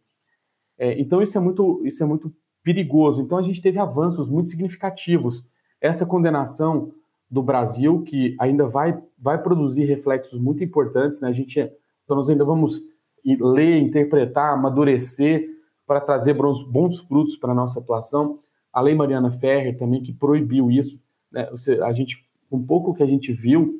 É, 0.77 0.99
então 0.99 1.21
isso 1.21 1.37
é 1.37 1.41
muito, 1.41 1.81
isso 1.85 2.03
é 2.03 2.05
muito 2.05 2.31
perigoso. 2.67 3.21
Então 3.21 3.37
a 3.37 3.41
gente 3.41 3.61
teve 3.61 3.79
avanços 3.79 4.27
muito 4.27 4.49
significativos. 4.49 5.41
Essa 5.79 6.05
condenação 6.05 6.91
do 7.31 7.41
Brasil, 7.41 8.01
que 8.01 8.35
ainda 8.37 8.67
vai, 8.67 9.01
vai 9.17 9.41
produzir 9.41 9.85
reflexos 9.85 10.37
muito 10.37 10.61
importantes, 10.61 11.21
né? 11.21 11.29
A 11.29 11.31
gente, 11.31 11.59
então 12.03 12.17
nós 12.17 12.29
ainda 12.29 12.43
vamos 12.43 12.83
ler, 13.23 13.77
interpretar, 13.77 14.53
amadurecer 14.53 15.47
para 15.85 16.01
trazer 16.01 16.33
bons, 16.33 16.61
bons 16.63 16.99
frutos 16.99 17.37
para 17.37 17.53
a 17.53 17.55
nossa 17.55 17.79
atuação. 17.79 18.39
A 18.73 18.81
Lei 18.81 18.93
Mariana 18.93 19.31
Ferrer 19.31 19.77
também, 19.77 20.03
que 20.03 20.11
proibiu 20.11 20.69
isso, 20.69 20.99
né? 21.31 21.49
a 21.85 21.93
gente, 21.93 22.21
um 22.51 22.61
pouco 22.61 22.93
que 22.93 23.01
a 23.01 23.07
gente 23.07 23.31
viu 23.31 23.79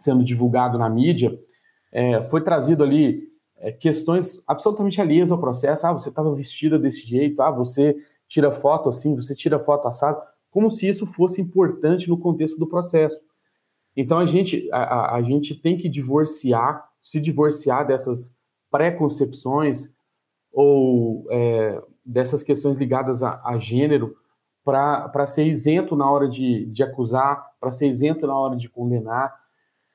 sendo 0.00 0.24
divulgado 0.24 0.78
na 0.78 0.88
mídia, 0.88 1.38
é, 1.92 2.22
foi 2.24 2.40
trazido 2.40 2.82
ali 2.82 3.25
é, 3.58 3.72
questões 3.72 4.42
absolutamente 4.46 5.00
alheias 5.00 5.32
ao 5.32 5.38
processo. 5.38 5.86
Ah, 5.86 5.92
você 5.92 6.08
estava 6.08 6.34
vestida 6.34 6.78
desse 6.78 7.06
jeito, 7.06 7.40
ah, 7.42 7.50
você 7.50 7.96
tira 8.28 8.52
foto 8.52 8.88
assim, 8.88 9.14
você 9.14 9.34
tira 9.34 9.58
foto 9.58 9.88
assado 9.88 10.20
como 10.50 10.70
se 10.70 10.88
isso 10.88 11.04
fosse 11.04 11.40
importante 11.40 12.08
no 12.08 12.18
contexto 12.18 12.58
do 12.58 12.66
processo. 12.66 13.20
Então 13.94 14.18
a 14.18 14.24
gente, 14.24 14.66
a, 14.72 15.16
a 15.16 15.22
gente 15.22 15.54
tem 15.54 15.76
que 15.76 15.86
divorciar, 15.86 16.88
se 17.02 17.20
divorciar 17.20 17.86
dessas 17.86 18.34
preconcepções 18.70 19.94
ou 20.50 21.26
é, 21.30 21.82
dessas 22.04 22.42
questões 22.42 22.78
ligadas 22.78 23.22
a, 23.22 23.38
a 23.44 23.58
gênero 23.58 24.16
para 24.64 25.26
ser 25.26 25.46
isento 25.46 25.94
na 25.94 26.10
hora 26.10 26.28
de, 26.28 26.64
de 26.66 26.82
acusar, 26.82 27.46
para 27.60 27.70
ser 27.70 27.86
isento 27.88 28.26
na 28.26 28.34
hora 28.34 28.56
de 28.56 28.68
condenar. 28.68 29.32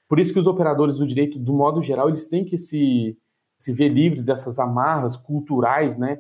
Por 0.08 0.20
isso 0.20 0.32
que 0.32 0.40
os 0.40 0.48
operadores 0.48 0.98
do 0.98 1.08
direito, 1.08 1.40
do 1.40 1.54
modo 1.54 1.82
geral, 1.82 2.08
eles 2.08 2.28
têm 2.28 2.46
que 2.46 2.58
se, 2.58 3.18
se 3.62 3.72
ver 3.74 3.90
livres 3.90 4.24
dessas 4.24 4.60
amarras 4.60 5.16
culturais, 5.16 5.98
né? 5.98 6.20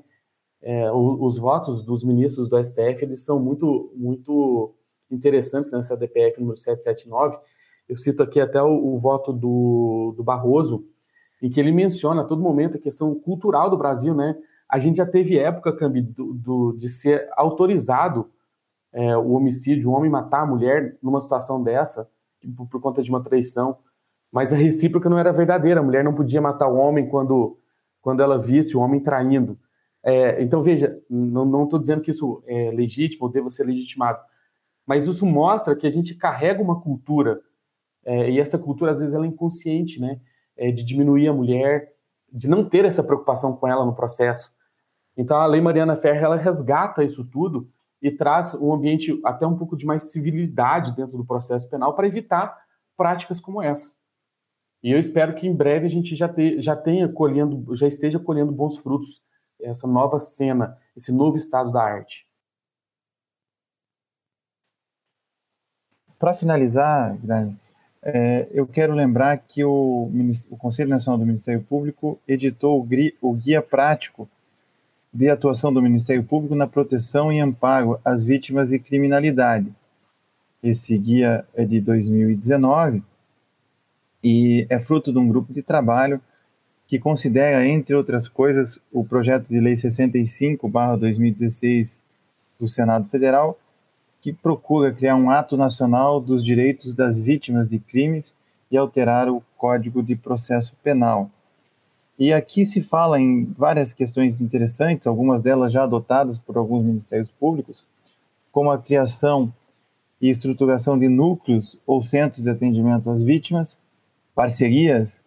é, 0.62 0.92
os, 0.92 1.36
os, 1.36 1.40
votos 1.40 1.84
dos 1.84 2.04
ministros 2.04 2.48
do 2.48 2.64
STF 2.64 3.04
eles 3.04 3.24
são 3.26 3.40
muito, 3.40 3.92
muito 3.96 4.76
interessantes 5.10 5.72
nessa 5.72 5.98
DPF 5.98 6.40
número 6.40 6.58
779. 6.58 7.38
Eu 7.90 7.98
cito 7.98 8.22
aqui 8.22 8.40
até 8.40 8.62
o, 8.62 8.96
o 8.96 9.00
voto 9.00 9.34
do, 9.34 10.14
do 10.16 10.24
Barroso, 10.24 10.86
em 11.42 11.50
que 11.50 11.60
ele 11.60 11.72
menciona 11.72 12.22
a 12.22 12.26
todo 12.26 12.42
momento 12.42 12.78
a 12.78 12.82
questão 12.82 13.14
cultural 13.16 13.70
do 13.70 13.78
Brasil, 13.78 14.14
né? 14.14 14.38
A 14.70 14.80
gente 14.80 14.98
já 14.98 15.06
teve 15.06 15.38
época, 15.38 15.76
Cambi, 15.76 16.02
do, 16.02 16.34
do, 16.34 16.72
de 16.74 16.88
ser 16.88 17.28
autorizado 17.36 18.30
é, 18.94 19.18
o 19.18 19.32
homicídio, 19.32 19.90
um 19.90 19.94
homem 19.94 20.10
matar 20.10 20.44
a 20.44 20.46
mulher 20.46 20.98
numa 21.02 21.20
situação 21.20 21.62
dessa, 21.62 22.10
por, 22.56 22.68
por, 22.68 22.82
conta 22.82 23.02
de 23.02 23.10
uma 23.10 23.22
traição, 23.22 23.78
mas 24.32 24.54
a 24.54 24.56
recíproca 24.56 25.10
não 25.10 25.20
era 25.20 25.34
verdadeira. 25.34 25.80
A 25.80 25.84
mulher 25.84 26.04
não 26.04 26.14
podia 26.14 26.42
matar 26.42 26.68
o 26.68 26.78
homem 26.78 27.08
quando, 27.10 27.58
quando 28.02 28.22
ela 28.22 28.38
visse 28.40 28.78
o 28.78 28.80
homem 28.80 29.00
traindo. 29.00 29.60
É, 30.04 30.42
então, 30.42 30.64
veja, 30.64 31.00
não 31.10 31.64
estou 31.66 31.80
dizendo 31.80 32.02
que 32.02 32.12
isso 32.12 32.44
é 32.48 32.72
legítimo 32.72 33.26
ou 33.26 33.32
deva 33.32 33.50
ser 33.50 33.66
legitimado, 33.66 34.20
mas 34.86 35.06
isso 35.06 35.26
mostra 35.26 35.76
que 35.76 35.86
a 35.86 35.92
gente 35.92 36.16
carrega 36.16 36.62
uma 36.62 36.82
cultura, 36.82 37.40
é, 38.04 38.32
e 38.32 38.40
essa 38.40 38.58
cultura, 38.58 38.92
às 38.92 39.00
vezes, 39.00 39.14
ela 39.14 39.26
é 39.26 39.30
inconsciente, 39.30 40.00
né? 40.00 40.20
É, 40.58 40.72
de 40.72 40.84
diminuir 40.84 41.28
a 41.28 41.34
mulher, 41.34 41.94
de 42.32 42.48
não 42.50 42.68
ter 42.68 42.86
essa 42.86 43.04
preocupação 43.04 43.56
com 43.56 43.68
ela 43.68 43.86
no 43.86 43.96
processo. 43.96 44.52
Então, 45.16 45.38
a 45.38 45.46
Lei 45.46 45.62
Mariana 45.62 45.96
Ferrer, 45.96 46.24
ela 46.24 46.36
resgata 46.36 47.04
isso 47.04 47.24
tudo 47.24 47.70
e 48.02 48.10
traz 48.10 48.56
um 48.56 48.74
ambiente 48.74 49.20
até 49.24 49.46
um 49.46 49.58
pouco 49.58 49.78
de 49.78 49.86
mais 49.86 50.12
civilidade 50.12 50.96
dentro 50.96 51.18
do 51.18 51.26
processo 51.26 51.70
penal 51.70 51.94
para 51.94 52.08
evitar 52.08 52.58
práticas 52.98 53.40
como 53.40 53.62
essa. 53.62 53.96
E 54.84 54.92
eu 54.92 55.00
espero 55.00 55.36
que 55.36 55.48
em 55.48 55.56
breve 55.56 55.86
a 55.86 55.90
gente 55.90 56.16
já, 56.16 56.28
te, 56.28 56.62
já 56.62 56.76
tenha 56.76 57.08
colhendo, 57.08 57.76
já 57.76 57.88
esteja 57.88 58.18
colhendo 58.20 58.52
bons 58.52 58.78
frutos 58.78 59.22
essa 59.62 59.88
nova 59.88 60.20
cena, 60.20 60.78
esse 60.98 61.12
novo 61.12 61.38
estado 61.38 61.72
da 61.72 61.84
arte. 61.84 62.26
Para 66.18 66.34
finalizar, 66.34 67.16
Guilherme, 67.18 67.58
é, 68.04 68.48
eu 68.52 68.66
quero 68.66 68.94
lembrar 68.94 69.38
que 69.38 69.64
o, 69.64 70.10
o, 70.50 70.58
Conselho 70.58 70.90
Nacional 70.90 71.20
do 71.20 71.26
Ministério 71.26 71.62
Público 71.62 72.20
editou 72.28 72.80
o, 72.80 72.88
o 73.22 73.34
Guia 73.34 73.62
Prático 73.62 74.28
de 75.14 75.30
Atuação 75.30 75.72
do 75.72 75.82
Ministério 75.82 76.24
Público 76.24 76.56
na 76.56 76.66
Proteção 76.66 77.32
e 77.32 77.40
Amparo 77.40 78.00
às 78.04 78.24
Vítimas 78.24 78.70
de 78.70 78.80
Criminalidade. 78.80 79.72
Esse 80.64 80.98
guia 80.98 81.46
é 81.54 81.66
de 81.66 81.82
2019 81.82 83.04
e 84.24 84.66
é 84.70 84.80
fruto 84.80 85.12
de 85.12 85.18
um 85.18 85.28
grupo 85.28 85.52
de 85.54 85.62
trabalho 85.62 86.22
que 86.88 86.98
considera, 87.00 87.66
entre 87.66 87.96
outras 87.96 88.28
coisas, 88.28 88.82
o 88.92 89.06
projeto 89.06 89.48
de 89.48 89.60
lei 89.60 89.76
65/2016 89.76 92.02
do 92.60 92.68
Senado 92.68 93.08
Federal, 93.08 93.58
que 94.22 94.34
procura 94.34 94.92
criar 94.92 95.16
um 95.16 95.32
ato 95.32 95.58
nacional 95.58 96.20
dos 96.20 96.44
direitos 96.44 96.94
das 96.94 97.20
vítimas 97.20 97.70
de 97.70 97.80
crimes 97.80 98.36
e 98.70 98.78
alterar 98.78 99.30
o 99.30 99.42
Código 99.58 100.04
de 100.04 100.16
Processo 100.16 100.76
Penal. 100.84 101.32
E 102.20 102.32
aqui 102.32 102.66
se 102.66 102.82
fala 102.82 103.20
em 103.20 103.46
várias 103.46 103.94
questões 103.94 104.40
interessantes, 104.40 105.08
algumas 105.08 105.42
delas 105.42 105.72
já 105.72 105.84
adotadas 105.84 106.38
por 106.38 106.56
alguns 106.56 106.84
ministérios 106.84 107.32
públicos, 107.32 107.84
como 108.52 108.70
a 108.70 108.78
criação 108.78 109.52
e 110.22 110.30
estruturação 110.30 111.00
de 111.00 111.08
núcleos 111.08 111.80
ou 111.88 112.04
centros 112.04 112.44
de 112.44 112.50
atendimento 112.50 113.10
às 113.10 113.24
vítimas, 113.24 113.76
parcerias 114.34 115.24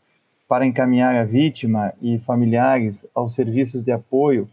para 0.48 0.66
encaminhar 0.66 1.14
a 1.16 1.24
vítima 1.24 1.92
e 2.00 2.18
familiares 2.18 3.06
aos 3.14 3.34
serviços 3.34 3.84
de 3.84 3.92
apoio 3.92 4.48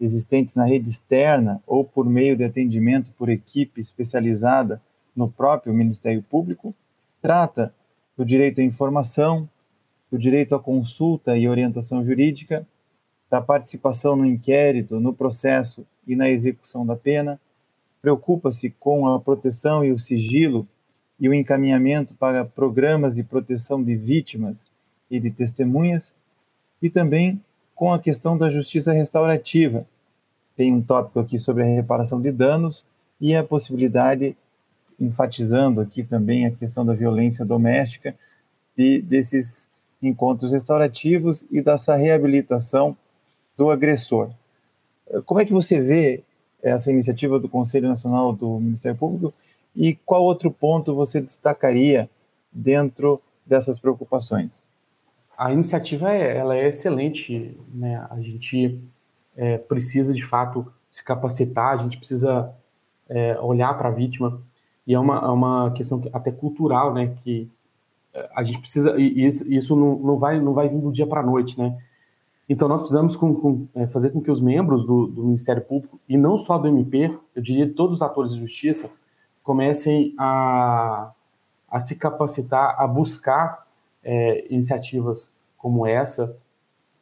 existentes 0.00 0.54
na 0.54 0.64
rede 0.64 0.88
externa 0.88 1.62
ou 1.66 1.84
por 1.84 2.06
meio 2.06 2.36
de 2.36 2.44
atendimento 2.44 3.10
por 3.12 3.28
equipe 3.28 3.80
especializada 3.80 4.80
no 5.14 5.28
próprio 5.28 5.74
Ministério 5.74 6.22
Público, 6.22 6.74
trata 7.20 7.74
do 8.16 8.24
direito 8.24 8.60
à 8.60 8.64
informação, 8.64 9.48
do 10.10 10.18
direito 10.18 10.54
à 10.54 10.60
consulta 10.60 11.36
e 11.36 11.48
orientação 11.48 12.04
jurídica, 12.04 12.66
da 13.28 13.40
participação 13.40 14.16
no 14.16 14.24
inquérito, 14.24 15.00
no 15.00 15.12
processo 15.12 15.84
e 16.06 16.16
na 16.16 16.30
execução 16.30 16.86
da 16.86 16.96
pena, 16.96 17.38
preocupa-se 18.00 18.70
com 18.70 19.06
a 19.08 19.20
proteção 19.20 19.84
e 19.84 19.92
o 19.92 19.98
sigilo 19.98 20.66
e 21.18 21.28
o 21.28 21.34
encaminhamento 21.34 22.14
para 22.14 22.44
programas 22.44 23.14
de 23.14 23.22
proteção 23.22 23.82
de 23.82 23.96
vítimas 23.96 24.66
e 25.10 25.18
de 25.18 25.30
testemunhas, 25.30 26.12
e 26.80 26.88
também 26.88 27.40
com 27.74 27.92
a 27.92 27.98
questão 27.98 28.36
da 28.36 28.50
justiça 28.50 28.92
restaurativa. 28.92 29.86
Tem 30.56 30.72
um 30.72 30.82
tópico 30.82 31.20
aqui 31.20 31.38
sobre 31.38 31.62
a 31.62 31.66
reparação 31.66 32.20
de 32.20 32.30
danos 32.30 32.84
e 33.20 33.34
a 33.34 33.42
possibilidade, 33.42 34.36
enfatizando 34.98 35.80
aqui 35.80 36.02
também 36.02 36.46
a 36.46 36.50
questão 36.50 36.84
da 36.84 36.92
violência 36.92 37.44
doméstica, 37.44 38.14
de, 38.76 39.00
desses 39.02 39.70
encontros 40.02 40.52
restaurativos 40.52 41.44
e 41.50 41.60
dessa 41.60 41.96
reabilitação 41.96 42.96
do 43.56 43.70
agressor. 43.70 44.30
Como 45.24 45.40
é 45.40 45.44
que 45.44 45.52
você 45.52 45.80
vê 45.80 46.22
essa 46.62 46.90
iniciativa 46.90 47.38
do 47.38 47.48
Conselho 47.48 47.88
Nacional 47.88 48.32
do 48.32 48.58
Ministério 48.60 48.96
Público 48.96 49.32
e 49.74 49.94
qual 49.94 50.22
outro 50.22 50.50
ponto 50.50 50.94
você 50.94 51.20
destacaria 51.20 52.08
dentro 52.52 53.20
dessas 53.46 53.78
preocupações? 53.78 54.62
a 55.38 55.52
iniciativa 55.52 56.12
é, 56.12 56.36
ela 56.36 56.56
é 56.56 56.66
excelente, 56.66 57.56
né? 57.72 58.04
A 58.10 58.20
gente 58.20 58.82
é, 59.36 59.56
precisa 59.56 60.12
de 60.12 60.26
fato 60.26 60.66
se 60.90 61.04
capacitar, 61.04 61.78
a 61.78 61.82
gente 61.84 61.96
precisa 61.96 62.52
é, 63.08 63.38
olhar 63.38 63.72
para 63.78 63.88
a 63.88 63.92
vítima 63.92 64.42
e 64.84 64.94
é 64.94 64.98
uma, 64.98 65.18
é 65.18 65.28
uma 65.28 65.70
questão 65.70 66.02
até 66.12 66.32
cultural, 66.32 66.92
né? 66.92 67.14
Que 67.22 67.48
é, 68.12 68.28
a 68.34 68.42
gente 68.42 68.58
precisa 68.58 68.98
e 68.98 69.24
isso, 69.24 69.50
isso 69.50 69.76
não, 69.76 69.96
não 70.00 70.18
vai 70.18 70.40
não 70.40 70.52
vai 70.52 70.68
vir 70.68 70.80
do 70.80 70.90
dia 70.90 71.06
para 71.06 71.20
a 71.20 71.24
noite, 71.26 71.56
né? 71.56 71.78
Então 72.48 72.66
nós 72.66 72.80
precisamos 72.80 73.14
com, 73.14 73.32
com, 73.32 73.68
é, 73.76 73.86
fazer 73.86 74.10
com 74.10 74.20
que 74.20 74.32
os 74.32 74.40
membros 74.40 74.84
do, 74.84 75.06
do, 75.06 75.22
Ministério 75.22 75.62
Público 75.62 76.00
e 76.08 76.16
não 76.16 76.36
só 76.36 76.58
do 76.58 76.66
MP, 76.66 77.16
eu 77.36 77.42
diria 77.42 77.72
todos 77.72 77.96
os 77.96 78.02
atores 78.02 78.32
de 78.32 78.40
justiça 78.40 78.90
comecem 79.48 80.14
a, 80.18 81.10
a 81.70 81.80
se 81.80 81.96
capacitar, 81.96 82.76
a 82.78 82.86
buscar 82.86 83.66
é, 84.04 84.46
iniciativas 84.52 85.32
como 85.56 85.86
essa 85.86 86.36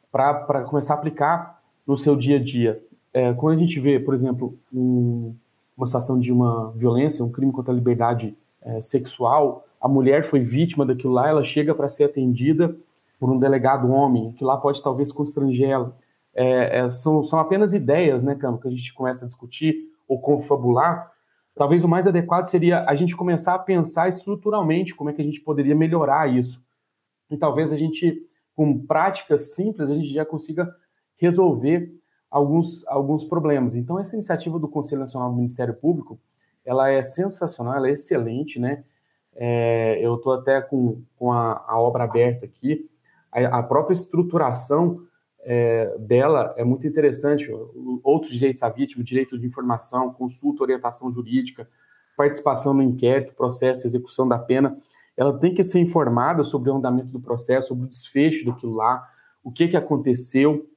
para 0.09 0.63
começar 0.63 0.93
a 0.93 0.97
aplicar 0.97 1.61
no 1.85 1.97
seu 1.97 2.15
dia 2.15 2.37
a 2.37 2.41
dia. 2.41 2.81
É, 3.13 3.33
quando 3.33 3.57
a 3.57 3.59
gente 3.59 3.77
vê, 3.81 3.99
por 3.99 4.13
exemplo, 4.13 4.57
um, 4.73 5.35
uma 5.75 5.85
situação 5.87 6.17
de 6.17 6.31
uma 6.31 6.71
violência, 6.71 7.21
um 7.21 7.29
crime 7.29 7.51
contra 7.51 7.73
a 7.73 7.75
liberdade 7.75 8.33
é, 8.61 8.81
sexual, 8.81 9.65
a 9.81 9.89
mulher 9.89 10.23
foi 10.23 10.39
vítima 10.39 10.85
daquilo 10.85 11.11
lá, 11.11 11.27
ela 11.27 11.43
chega 11.43 11.75
para 11.75 11.89
ser 11.89 12.05
atendida 12.05 12.73
por 13.19 13.29
um 13.29 13.37
delegado 13.37 13.91
homem, 13.91 14.31
que 14.31 14.45
lá 14.45 14.55
pode 14.55 14.81
talvez 14.81 15.11
constranger 15.11 15.69
ela. 15.69 15.93
É, 16.33 16.79
é, 16.79 16.91
são, 16.91 17.25
são 17.25 17.39
apenas 17.39 17.73
ideias, 17.73 18.23
né, 18.23 18.35
Camo, 18.35 18.57
que 18.57 18.69
a 18.69 18.71
gente 18.71 18.93
começa 18.93 19.25
a 19.25 19.27
discutir 19.27 19.91
ou 20.07 20.17
confabular. 20.17 21.11
Talvez 21.57 21.83
o 21.83 21.87
mais 21.87 22.05
adequado 22.05 22.45
seria 22.45 22.85
a 22.85 22.95
gente 22.95 23.15
começar 23.15 23.55
a 23.55 23.59
pensar 23.59 24.07
estruturalmente 24.07 24.93
como 24.93 25.09
é 25.09 25.13
que 25.13 25.21
a 25.21 25.25
gente 25.25 25.41
poderia 25.41 25.75
melhorar 25.75 26.31
isso. 26.31 26.61
E 27.31 27.37
talvez 27.37 27.73
a 27.73 27.77
gente, 27.77 28.21
com 28.55 28.85
práticas 28.85 29.55
simples, 29.55 29.89
a 29.89 29.95
gente 29.95 30.13
já 30.13 30.23
consiga 30.23 30.73
resolver 31.17 31.91
alguns, 32.29 32.85
alguns 32.87 33.23
problemas. 33.23 33.75
Então, 33.75 33.99
essa 33.99 34.15
iniciativa 34.15 34.59
do 34.59 34.67
Conselho 34.67 35.01
Nacional 35.01 35.31
do 35.31 35.37
Ministério 35.37 35.73
Público, 35.73 36.19
ela 36.63 36.89
é 36.89 37.01
sensacional, 37.01 37.75
ela 37.75 37.87
é 37.87 37.93
excelente, 37.93 38.59
né? 38.59 38.83
É, 39.35 39.99
eu 40.01 40.15
estou 40.15 40.33
até 40.33 40.61
com, 40.61 41.01
com 41.15 41.31
a, 41.31 41.63
a, 41.67 41.79
obra 41.79 42.03
aberta 42.03 42.45
aqui. 42.45 42.89
A, 43.31 43.59
a 43.59 43.63
própria 43.63 43.93
estruturação 43.93 45.06
é, 45.49 45.97
dela 45.97 46.53
é 46.57 46.63
muito 46.65 46.85
interessante. 46.85 47.49
Outros 48.03 48.33
direitos 48.33 48.61
à 48.61 48.67
vítima, 48.67 49.01
direito 49.01 49.39
de 49.39 49.47
informação, 49.47 50.11
consulta, 50.13 50.61
orientação 50.61 51.09
jurídica, 51.13 51.69
participação 52.17 52.73
no 52.73 52.83
inquérito, 52.83 53.33
processo, 53.33 53.87
execução 53.87 54.27
da 54.27 54.37
pena. 54.37 54.77
Ela 55.15 55.39
tem 55.39 55.53
que 55.53 55.63
ser 55.63 55.79
informada 55.79 56.43
sobre 56.43 56.69
o 56.69 56.75
andamento 56.75 57.07
do 57.07 57.21
processo, 57.21 57.69
sobre 57.69 57.85
o 57.85 57.87
desfecho 57.87 58.45
daquilo 58.45 58.75
lá, 58.75 59.07
o 59.41 59.49
que, 59.49 59.69
que 59.69 59.77
aconteceu. 59.77 60.69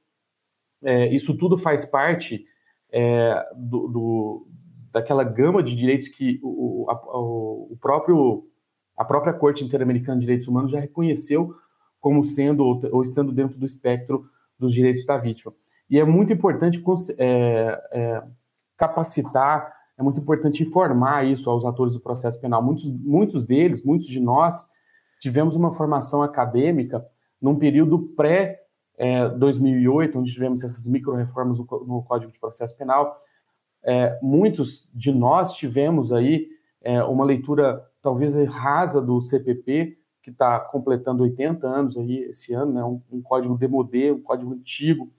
É, 0.81 1.13
isso 1.13 1.37
tudo 1.37 1.57
faz 1.57 1.83
parte 1.83 2.45
é, 2.93 3.45
do, 3.53 3.87
do, 3.89 4.47
daquela 4.89 5.25
gama 5.25 5.61
de 5.61 5.75
direitos 5.75 6.07
que 6.07 6.39
o, 6.41 6.89
a, 6.89 6.93
o 7.19 7.77
próprio 7.81 8.47
a 8.95 9.03
própria 9.03 9.33
Corte 9.33 9.63
Interamericana 9.63 10.19
de 10.19 10.25
Direitos 10.25 10.47
Humanos 10.47 10.71
já 10.71 10.79
reconheceu 10.79 11.55
como 11.99 12.23
sendo 12.23 12.63
ou, 12.63 12.79
ou 12.91 13.01
estando 13.01 13.31
dentro 13.31 13.57
do 13.57 13.65
espectro 13.65 14.29
dos 14.61 14.73
direitos 14.73 15.05
da 15.05 15.17
vítima. 15.17 15.53
E 15.89 15.99
é 15.99 16.05
muito 16.05 16.31
importante 16.31 16.81
é, 17.17 17.81
é, 17.91 18.23
capacitar, 18.77 19.73
é 19.97 20.03
muito 20.03 20.19
importante 20.19 20.63
informar 20.63 21.25
isso 21.25 21.49
aos 21.49 21.65
atores 21.65 21.93
do 21.93 21.99
processo 21.99 22.39
penal. 22.39 22.63
Muitos, 22.63 22.91
muitos 22.91 23.45
deles, 23.45 23.83
muitos 23.83 24.07
de 24.07 24.19
nós, 24.19 24.65
tivemos 25.19 25.55
uma 25.55 25.73
formação 25.73 26.23
acadêmica 26.23 27.05
num 27.41 27.57
período 27.57 27.99
pré-2008, 28.15 30.15
é, 30.15 30.17
onde 30.17 30.31
tivemos 30.31 30.63
essas 30.63 30.87
micro-reformas 30.87 31.57
no, 31.57 32.03
Código 32.03 32.31
de 32.31 32.39
Processo 32.39 32.77
Penal. 32.77 33.19
É, 33.83 34.17
muitos 34.21 34.87
de 34.93 35.11
nós 35.11 35.55
tivemos 35.55 36.13
aí 36.13 36.47
é, 36.83 37.03
uma 37.03 37.25
leitura 37.25 37.83
talvez 38.01 38.35
rasa 38.47 39.01
do 39.01 39.21
CPP, 39.21 39.97
que 40.21 40.29
está 40.29 40.59
completando 40.59 41.23
80 41.23 41.67
anos 41.67 41.97
aí 41.97 42.23
esse 42.23 42.53
ano, 42.53 42.73
né? 42.73 42.83
um, 42.83 43.01
um 43.11 43.21
código 43.21 43.57
demodê, 43.57 44.11
um 44.11 44.21
código 44.21 44.53
antigo, 44.53 45.11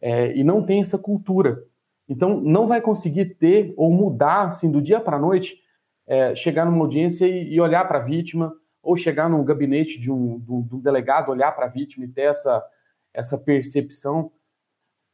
é, 0.00 0.36
e 0.36 0.44
não 0.44 0.62
tem 0.62 0.80
essa 0.80 0.98
cultura. 0.98 1.64
Então, 2.08 2.40
não 2.40 2.66
vai 2.66 2.80
conseguir 2.80 3.36
ter 3.36 3.72
ou 3.76 3.90
mudar, 3.90 4.48
assim, 4.48 4.70
do 4.70 4.82
dia 4.82 5.00
para 5.00 5.16
a 5.16 5.20
noite, 5.20 5.58
é, 6.06 6.34
chegar 6.34 6.64
numa 6.64 6.84
audiência 6.84 7.26
e, 7.26 7.54
e 7.54 7.60
olhar 7.60 7.86
para 7.86 7.98
a 7.98 8.02
vítima, 8.02 8.54
ou 8.82 8.96
chegar 8.96 9.28
no 9.28 9.42
gabinete 9.44 9.98
de 9.98 10.10
um 10.10 10.38
delegado, 10.82 11.30
olhar 11.30 11.52
para 11.52 11.66
a 11.66 11.68
vítima 11.68 12.04
e 12.04 12.08
ter 12.08 12.22
essa, 12.22 12.64
essa 13.12 13.38
percepção. 13.38 14.32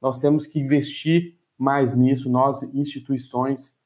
Nós 0.00 0.20
temos 0.20 0.46
que 0.46 0.60
investir 0.60 1.36
mais 1.58 1.96
nisso, 1.96 2.30
nós, 2.30 2.62
instituições, 2.74 3.76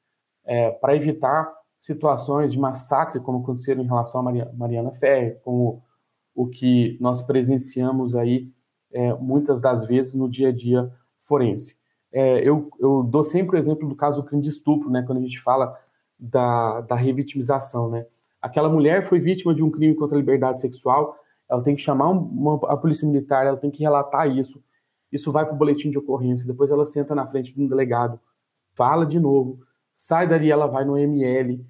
é, 0.45 0.71
para 0.71 0.97
evitar 0.97 1.53
situações 1.81 2.53
de 2.53 2.59
massacre, 2.59 3.21
como 3.21 3.39
aconteceram 3.39 3.83
em 3.83 3.87
relação 3.87 4.21
a 4.21 4.33
Mariana 4.53 4.93
Ferrer, 4.93 5.41
como 5.43 5.83
o 6.35 6.47
que 6.47 6.97
nós 7.01 7.23
presenciamos 7.23 8.15
aí 8.15 8.53
é, 8.93 9.15
muitas 9.15 9.61
das 9.61 9.87
vezes 9.87 10.15
no 10.15 10.29
dia 10.29 10.49
a 10.49 10.53
dia 10.53 10.93
forense. 11.23 11.77
É, 12.13 12.41
eu, 12.47 12.71
eu, 12.79 13.03
dou 13.05 13.23
sempre 13.23 13.57
o 13.57 13.59
exemplo 13.59 13.89
do 13.89 13.95
caso 13.95 14.21
do 14.21 14.27
crime 14.27 14.43
de 14.43 14.49
estupro, 14.49 14.91
né, 14.91 15.03
quando 15.07 15.19
a 15.19 15.23
gente 15.23 15.41
fala 15.41 15.79
da, 16.19 16.81
da 16.83 16.97
revitimização. 16.97 17.89
Né? 17.89 18.05
Aquela 18.43 18.69
mulher 18.69 19.09
foi 19.09 19.21
vítima 19.21 19.55
de 19.55 19.63
um 19.63 19.71
crime 19.71 19.95
contra 19.95 20.17
a 20.17 20.21
liberdade 20.21 20.61
sexual, 20.61 21.17
ela 21.49 21.63
tem 21.63 21.75
que 21.75 21.83
chamar 21.83 22.11
uma, 22.11 22.55
a 22.69 22.77
polícia 22.77 23.07
militar, 23.07 23.47
ela 23.47 23.57
tem 23.57 23.71
que 23.71 23.83
relatar 23.83 24.29
isso, 24.29 24.63
isso 25.11 25.33
vai 25.33 25.45
para 25.45 25.55
o 25.55 25.59
boletim 25.59 25.91
de 25.91 25.99
ocorrência, 25.99 26.47
depois 26.47 26.71
ela 26.71 26.85
senta 26.85 27.15
na 27.15 27.27
frente 27.27 27.55
de 27.55 27.63
um 27.63 27.67
delegado, 27.67 28.21
fala 28.77 29.05
de 29.05 29.19
novo, 29.19 29.61
sai 30.01 30.27
dali, 30.27 30.51
ela 30.51 30.67
vai 30.67 30.83
no 30.83 30.97
ML, 30.97 31.63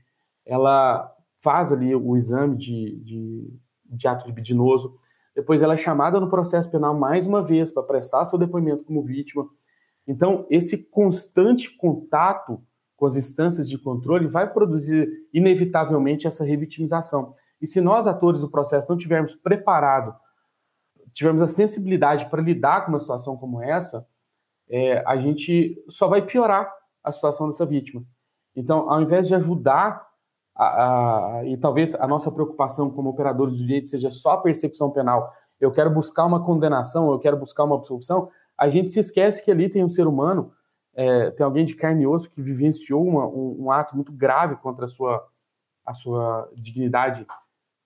ela 0.47 1.13
faz 1.43 1.73
ali 1.73 1.97
o 1.97 2.17
exame 2.17 2.57
de, 2.57 2.97
de, 3.01 3.61
de 3.87 4.07
ato 4.07 4.25
libidinoso, 4.25 4.97
depois 5.35 5.63
ela 5.63 5.75
é 5.75 5.77
chamada 5.77 6.21
no 6.21 6.31
processo 6.31 6.71
penal 6.71 6.97
mais 6.97 7.27
uma 7.27 7.43
vez 7.43 7.73
para 7.73 7.83
prestar 7.83 8.25
seu 8.27 8.39
depoimento 8.39 8.85
como 8.85 9.03
vítima. 9.03 9.49
Então, 10.07 10.47
esse 10.49 10.89
constante 10.91 11.77
contato 11.77 12.63
com 12.97 13.07
as 13.07 13.17
instâncias 13.17 13.69
de 13.69 13.77
controle 13.77 14.29
vai 14.29 14.49
produzir, 14.49 15.09
inevitavelmente, 15.35 16.29
essa 16.29 16.45
revitimização. 16.45 17.35
E 17.61 17.67
se 17.67 17.81
nós, 17.81 18.07
atores 18.07 18.43
do 18.43 18.51
processo, 18.51 18.89
não 18.89 18.97
tivermos 18.97 19.35
preparado, 19.35 20.15
tivermos 21.13 21.43
a 21.43 21.49
sensibilidade 21.49 22.31
para 22.31 22.41
lidar 22.41 22.85
com 22.85 22.93
uma 22.93 23.01
situação 23.01 23.37
como 23.37 23.61
essa, 23.61 24.07
é, 24.69 25.03
a 25.05 25.17
gente 25.17 25.83
só 25.89 26.07
vai 26.07 26.23
piorar 26.23 26.73
a 27.03 27.11
situação 27.11 27.49
dessa 27.49 27.67
vítima. 27.67 28.05
Então, 28.55 28.91
ao 28.91 29.01
invés 29.01 29.29
de 29.29 29.35
ajudar, 29.35 30.07
a, 30.55 31.39
a, 31.39 31.45
e 31.47 31.57
talvez 31.57 31.95
a 31.95 32.07
nossa 32.07 32.31
preocupação 32.31 32.91
como 32.91 33.11
operadores 33.11 33.55
do 33.57 33.65
direito 33.65 33.89
seja 33.89 34.11
só 34.11 34.33
a 34.33 34.41
percepção 34.41 34.91
penal, 34.91 35.33
eu 35.61 35.71
quero 35.71 35.91
buscar 35.91 36.27
uma 36.27 36.45
condenação, 36.45 37.11
eu 37.13 37.19
quero 37.19 37.37
buscar 37.37 37.65
uma 37.65 37.77
absolução, 37.77 38.31
a 38.57 38.69
gente 38.69 38.91
se 38.91 39.01
esquece 39.01 39.45
que 39.45 39.51
ali 39.51 39.69
tem 39.69 39.85
um 39.85 39.89
ser 39.89 40.07
humano, 40.07 40.53
é, 40.95 41.31
tem 41.31 41.45
alguém 41.45 41.65
de 41.65 41.75
carne 41.75 42.03
e 42.03 42.07
osso 42.07 42.31
que 42.31 42.43
vivenciou 42.43 43.07
uma, 43.07 43.27
um, 43.27 43.57
um, 43.65 43.71
ato 43.71 43.95
muito 43.95 44.13
grave 44.13 44.57
contra 44.57 44.87
a 44.87 44.89
sua, 44.89 45.27
a 45.87 45.95
sua 45.95 46.51
dignidade 46.57 47.27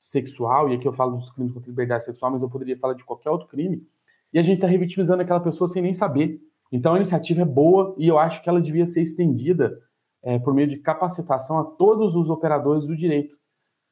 sexual, 0.01 0.69
e 0.69 0.75
aqui 0.75 0.87
eu 0.87 0.93
falo 0.93 1.17
dos 1.17 1.31
crimes 1.31 1.53
contra 1.53 1.69
a 1.69 1.71
liberdade 1.71 2.05
sexual, 2.05 2.33
mas 2.33 2.43
eu 2.43 2.49
poderia 2.49 2.79
falar 2.79 2.95
de 2.95 3.05
qualquer 3.05 3.31
outro 3.31 3.47
crime, 3.49 3.87
e 4.33 4.39
a 4.39 4.43
gente 4.43 4.57
está 4.57 4.67
revitimizando 4.67 5.23
aquela 5.23 5.41
pessoa 5.41 5.69
sem 5.69 5.81
nem 5.81 5.95
saber. 5.95 6.41
Então 6.73 6.95
a 6.95 6.97
iniciativa 6.97 7.43
é 7.43 7.45
boa 7.45 7.95
e 7.97 8.09
eu 8.09 8.19
acho 8.19 8.43
que 8.43 8.49
ela 8.49 8.61
devia 8.61 8.87
ser 8.87 9.03
estendida 9.03 9.81
é, 10.25 10.39
por 10.39 10.55
meio 10.55 10.69
de 10.69 10.79
capacitação 10.79 11.59
a 11.59 11.65
todos 11.65 12.17
os 12.17 12.31
operadores 12.31 12.87
do 12.87 12.97
direito, 12.97 13.37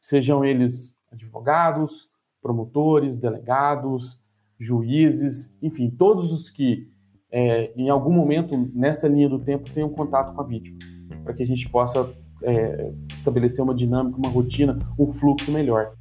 sejam 0.01 0.45
eles 0.45 0.97
advogados, 1.13 2.09
promotores, 2.41 3.19
delegados, 3.19 4.21
juízes, 4.59 5.55
enfim, 5.63 5.91
todos 5.91 6.33
os 6.33 6.49
que 6.49 6.91
é, 7.31 7.73
em 7.77 7.89
algum 7.91 8.13
momento 8.13 8.57
nessa 8.75 9.07
linha 9.07 9.29
do 9.29 9.39
tempo 9.39 9.71
tenham 9.71 9.89
contato 9.91 10.35
com 10.35 10.41
a 10.41 10.45
vítima, 10.45 10.79
para 11.23 11.35
que 11.35 11.43
a 11.43 11.47
gente 11.47 11.69
possa 11.69 12.13
é, 12.43 12.93
estabelecer 13.15 13.63
uma 13.63 13.75
dinâmica, 13.75 14.19
uma 14.19 14.31
rotina, 14.31 14.79
um 14.99 15.13
fluxo 15.13 15.53
melhor. 15.53 15.95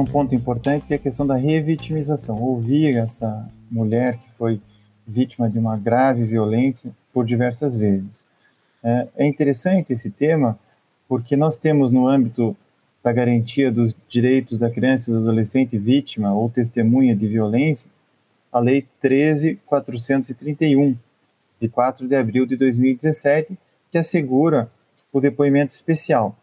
Num 0.00 0.04
ponto 0.06 0.34
importante 0.34 0.86
que 0.86 0.94
é 0.94 0.96
a 0.96 1.00
questão 1.00 1.26
da 1.26 1.36
revitimização. 1.36 2.40
Ouvir 2.42 2.96
essa 2.96 3.46
mulher 3.70 4.16
que 4.16 4.30
foi 4.38 4.58
vítima 5.06 5.48
de 5.48 5.58
uma 5.58 5.76
grave 5.76 6.24
violência 6.24 6.90
por 7.12 7.26
diversas 7.26 7.76
vezes. 7.76 8.24
É, 8.82 9.08
é 9.18 9.26
interessante 9.26 9.92
esse 9.92 10.10
tema 10.10 10.58
porque 11.06 11.36
nós 11.36 11.54
temos 11.54 11.92
no 11.92 12.08
âmbito 12.08 12.56
da 13.02 13.12
garantia 13.12 13.70
dos 13.70 13.94
direitos 14.08 14.58
da 14.58 14.70
criança 14.70 15.10
e 15.10 15.12
do 15.12 15.20
adolescente 15.20 15.76
vítima 15.76 16.32
ou 16.32 16.48
testemunha 16.48 17.14
de 17.14 17.28
violência 17.28 17.90
a 18.50 18.58
Lei 18.58 18.86
13.431, 19.02 20.96
de 21.60 21.68
4 21.68 22.08
de 22.08 22.16
abril 22.16 22.46
de 22.46 22.56
2017, 22.56 23.56
que 23.92 23.98
assegura 23.98 24.68
o 25.12 25.20
depoimento 25.20 25.74
especial. 25.74 26.34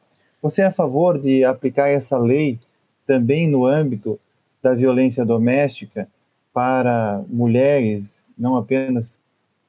Você 0.41 0.61
é 0.61 0.65
a 0.65 0.71
favor 0.71 1.19
de 1.19 1.43
aplicar 1.43 1.89
essa 1.89 2.17
lei 2.17 2.59
também 3.07 3.49
no 3.49 3.65
âmbito 3.65 4.19
da 4.61 4.75
violência 4.75 5.25
doméstica 5.25 6.07
para 6.53 7.23
mulheres, 7.29 8.31
não 8.37 8.57
apenas 8.57 9.19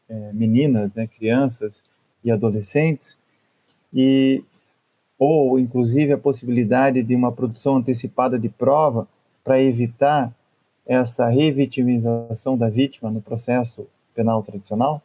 é, 0.09 0.33
meninas, 0.33 0.95
né, 0.95 1.07
crianças 1.07 1.83
e 2.25 2.31
adolescentes, 2.31 3.17
e 3.95 4.43
ou 5.19 5.59
inclusive 5.59 6.13
a 6.13 6.19
possibilidade 6.19 7.03
de 7.03 7.15
uma 7.15 7.33
produção 7.33 7.77
antecipada 7.77 8.39
de 8.39 8.49
prova 8.49 9.09
para 9.43 9.61
evitar 9.63 10.33
essa 10.87 11.29
revitimização 11.29 12.57
da 12.57 12.69
vítima 12.69 13.11
no 13.11 13.21
processo 13.21 13.87
penal 14.15 14.43
tradicional? 14.43 15.03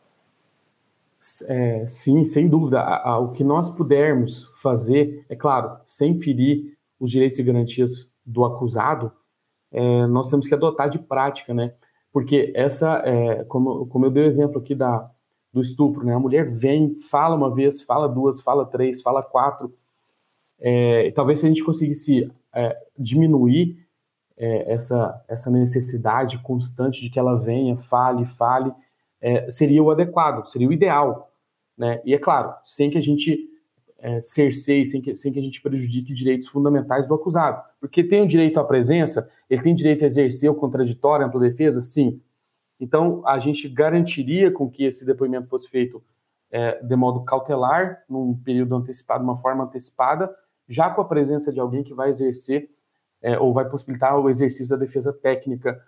É, 1.47 1.85
sim, 1.87 2.23
sem 2.25 2.47
dúvida. 2.47 2.81
O 3.19 3.29
que 3.29 3.43
nós 3.43 3.69
pudermos 3.69 4.49
fazer, 4.61 5.25
é 5.29 5.35
claro, 5.35 5.77
sem 5.87 6.19
ferir 6.19 6.77
os 6.99 7.11
direitos 7.11 7.39
e 7.39 7.43
garantias 7.43 8.09
do 8.25 8.45
acusado, 8.45 9.11
é, 9.71 10.07
nós 10.07 10.29
temos 10.29 10.47
que 10.47 10.53
adotar 10.53 10.89
de 10.89 10.99
prática, 10.99 11.53
né? 11.53 11.73
Porque 12.11 12.51
essa, 12.55 13.01
é, 13.05 13.43
como, 13.45 13.87
como 13.87 14.05
eu 14.05 14.11
dei 14.11 14.23
o 14.23 14.27
exemplo 14.27 14.59
aqui 14.59 14.75
da, 14.75 15.09
do 15.51 15.61
estupro, 15.61 16.05
né? 16.05 16.13
A 16.13 16.19
mulher 16.19 16.49
vem, 16.49 16.95
fala 17.09 17.35
uma 17.35 17.53
vez, 17.53 17.81
fala 17.81 18.07
duas, 18.07 18.41
fala 18.41 18.65
três, 18.65 19.01
fala 19.01 19.23
quatro. 19.23 19.73
É, 20.59 21.11
talvez 21.11 21.39
se 21.39 21.45
a 21.45 21.49
gente 21.49 21.63
conseguisse 21.63 22.31
é, 22.53 22.77
diminuir 22.97 23.83
é, 24.37 24.73
essa, 24.73 25.23
essa 25.27 25.49
necessidade 25.51 26.37
constante 26.39 27.01
de 27.01 27.09
que 27.09 27.19
ela 27.19 27.39
venha, 27.39 27.77
fale, 27.77 28.25
fale, 28.37 28.71
é, 29.21 29.49
seria 29.49 29.81
o 29.81 29.91
adequado, 29.91 30.45
seria 30.51 30.67
o 30.67 30.73
ideal. 30.73 31.31
Né? 31.77 32.01
E 32.05 32.13
é 32.13 32.19
claro, 32.19 32.53
sem 32.65 32.89
que 32.89 32.97
a 32.97 33.01
gente 33.01 33.49
é, 34.03 34.19
cerceie, 34.19 34.85
sem 34.85 35.01
que, 35.01 35.15
sem 35.15 35.31
que 35.31 35.39
a 35.39 35.41
gente 35.41 35.61
prejudique 35.61 36.13
direitos 36.13 36.49
fundamentais 36.49 37.07
do 37.07 37.13
acusado. 37.13 37.63
Porque 37.79 38.03
tem 38.03 38.21
o 38.21 38.27
direito 38.27 38.59
à 38.59 38.63
presença, 38.63 39.31
ele 39.49 39.61
tem 39.61 39.73
direito 39.73 40.03
a 40.03 40.07
exercer 40.07 40.51
o 40.51 40.55
contraditório, 40.55 41.25
a 41.25 41.29
ampla 41.29 41.39
defesa? 41.39 41.81
Sim. 41.81 42.21
Então, 42.77 43.25
a 43.25 43.39
gente 43.39 43.69
garantiria 43.69 44.51
com 44.51 44.69
que 44.69 44.83
esse 44.83 45.05
depoimento 45.05 45.47
fosse 45.47 45.69
feito 45.69 46.03
é, 46.51 46.83
de 46.83 46.95
modo 46.97 47.23
cautelar, 47.23 48.03
num 48.09 48.35
período 48.35 48.75
antecipado, 48.75 49.23
uma 49.23 49.37
forma 49.37 49.63
antecipada, 49.63 50.29
já 50.67 50.89
com 50.89 51.01
a 51.01 51.05
presença 51.05 51.53
de 51.53 51.61
alguém 51.61 51.81
que 51.81 51.93
vai 51.93 52.09
exercer 52.09 52.69
é, 53.21 53.39
ou 53.39 53.53
vai 53.53 53.69
possibilitar 53.69 54.19
o 54.19 54.29
exercício 54.29 54.67
da 54.67 54.75
defesa 54.75 55.13
técnica 55.13 55.81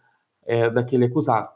é, 0.45 0.69
daquele 0.69 1.03
acusado. 1.03 1.49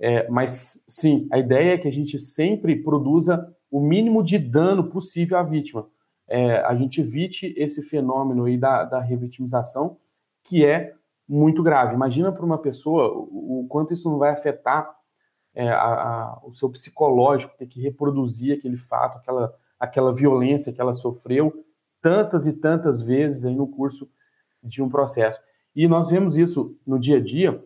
É, 0.00 0.28
mas, 0.28 0.84
sim, 0.88 1.28
a 1.30 1.38
ideia 1.38 1.74
é 1.74 1.78
que 1.78 1.86
a 1.86 1.92
gente 1.92 2.18
sempre 2.18 2.74
produza 2.74 3.54
o 3.72 3.80
mínimo 3.80 4.22
de 4.22 4.38
dano 4.38 4.84
possível 4.84 5.38
à 5.38 5.42
vítima. 5.42 5.88
É, 6.28 6.58
a 6.58 6.74
gente 6.76 7.00
evite 7.00 7.54
esse 7.56 7.82
fenômeno 7.82 8.44
aí 8.44 8.58
da, 8.58 8.84
da 8.84 9.00
revitimização, 9.00 9.96
que 10.44 10.62
é 10.62 10.94
muito 11.26 11.62
grave. 11.62 11.94
Imagina 11.94 12.30
para 12.30 12.44
uma 12.44 12.58
pessoa 12.58 13.10
o, 13.10 13.62
o, 13.62 13.66
quanto 13.68 13.94
isso 13.94 14.10
não 14.10 14.18
vai 14.18 14.30
afetar 14.30 14.94
é, 15.54 15.70
a, 15.70 15.84
a, 15.84 16.40
o 16.44 16.54
seu 16.54 16.68
psicológico, 16.68 17.56
ter 17.56 17.66
que 17.66 17.80
reproduzir 17.80 18.58
aquele 18.58 18.76
fato, 18.76 19.16
aquela, 19.16 19.54
aquela 19.80 20.12
violência 20.12 20.72
que 20.72 20.80
ela 20.80 20.92
sofreu 20.92 21.64
tantas 22.02 22.46
e 22.46 22.52
tantas 22.52 23.00
vezes 23.00 23.46
aí 23.46 23.54
no 23.54 23.66
curso 23.66 24.06
de 24.62 24.82
um 24.82 24.90
processo. 24.90 25.40
E 25.74 25.88
nós 25.88 26.10
vemos 26.10 26.36
isso 26.36 26.76
no 26.86 26.98
dia 26.98 27.16
a 27.16 27.20
dia, 27.20 27.64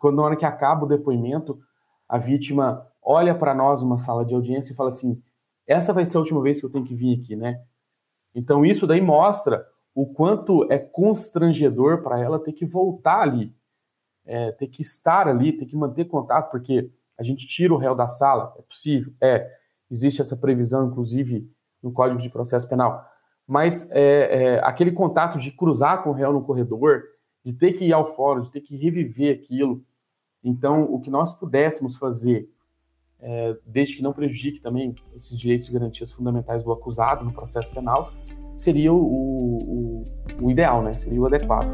quando 0.00 0.16
na 0.16 0.22
hora 0.22 0.36
que 0.36 0.44
acaba 0.44 0.84
o 0.84 0.88
depoimento, 0.88 1.60
a 2.08 2.18
vítima 2.18 2.89
olha 3.02 3.34
para 3.34 3.54
nós 3.54 3.82
numa 3.82 3.98
sala 3.98 4.24
de 4.24 4.34
audiência 4.34 4.72
e 4.72 4.76
fala 4.76 4.90
assim: 4.90 5.22
essa 5.66 5.92
vai 5.92 6.04
ser 6.04 6.16
a 6.16 6.20
última 6.20 6.42
vez 6.42 6.60
que 6.60 6.66
eu 6.66 6.70
tenho 6.70 6.84
que 6.84 6.94
vir 6.94 7.20
aqui, 7.20 7.36
né? 7.36 7.62
Então 8.34 8.64
isso 8.64 8.86
daí 8.86 9.00
mostra 9.00 9.66
o 9.94 10.06
quanto 10.06 10.70
é 10.70 10.78
constrangedor 10.78 12.02
para 12.02 12.20
ela 12.20 12.38
ter 12.38 12.52
que 12.52 12.64
voltar 12.64 13.22
ali, 13.22 13.54
é, 14.24 14.52
ter 14.52 14.68
que 14.68 14.82
estar 14.82 15.26
ali, 15.26 15.52
ter 15.52 15.66
que 15.66 15.76
manter 15.76 16.04
contato, 16.04 16.50
porque 16.50 16.90
a 17.18 17.22
gente 17.22 17.46
tira 17.46 17.74
o 17.74 17.76
réu 17.76 17.94
da 17.94 18.06
sala, 18.06 18.54
é 18.58 18.62
possível, 18.62 19.12
é, 19.20 19.50
existe 19.90 20.22
essa 20.22 20.36
previsão, 20.36 20.86
inclusive, 20.86 21.50
no 21.82 21.92
Código 21.92 22.20
de 22.20 22.30
Processo 22.30 22.68
Penal, 22.68 23.04
mas 23.46 23.90
é, 23.90 23.98
é, 23.98 24.60
aquele 24.64 24.92
contato 24.92 25.38
de 25.38 25.50
cruzar 25.50 26.04
com 26.04 26.10
o 26.10 26.14
réu 26.14 26.32
no 26.32 26.44
corredor, 26.44 27.02
de 27.44 27.52
ter 27.52 27.72
que 27.72 27.84
ir 27.84 27.92
ao 27.92 28.14
fórum, 28.14 28.42
de 28.42 28.50
ter 28.50 28.60
que 28.60 28.76
reviver 28.76 29.34
aquilo, 29.34 29.84
então, 30.42 30.84
o 30.84 31.00
que 31.00 31.10
nós 31.10 31.32
pudéssemos 31.32 31.96
fazer, 31.96 32.48
é, 33.22 33.56
desde 33.66 33.96
que 33.96 34.02
não 34.02 34.12
prejudique 34.12 34.60
também 34.60 34.94
esses 35.16 35.38
direitos 35.38 35.68
e 35.68 35.72
garantias 35.72 36.12
fundamentais 36.12 36.62
do 36.62 36.72
acusado 36.72 37.24
no 37.24 37.32
processo 37.32 37.70
penal, 37.72 38.12
seria 38.56 38.92
o, 38.92 38.98
o, 38.98 40.04
o 40.42 40.50
ideal, 40.50 40.82
né? 40.82 40.92
seria 40.92 41.20
o 41.20 41.26
adequado. 41.26 41.70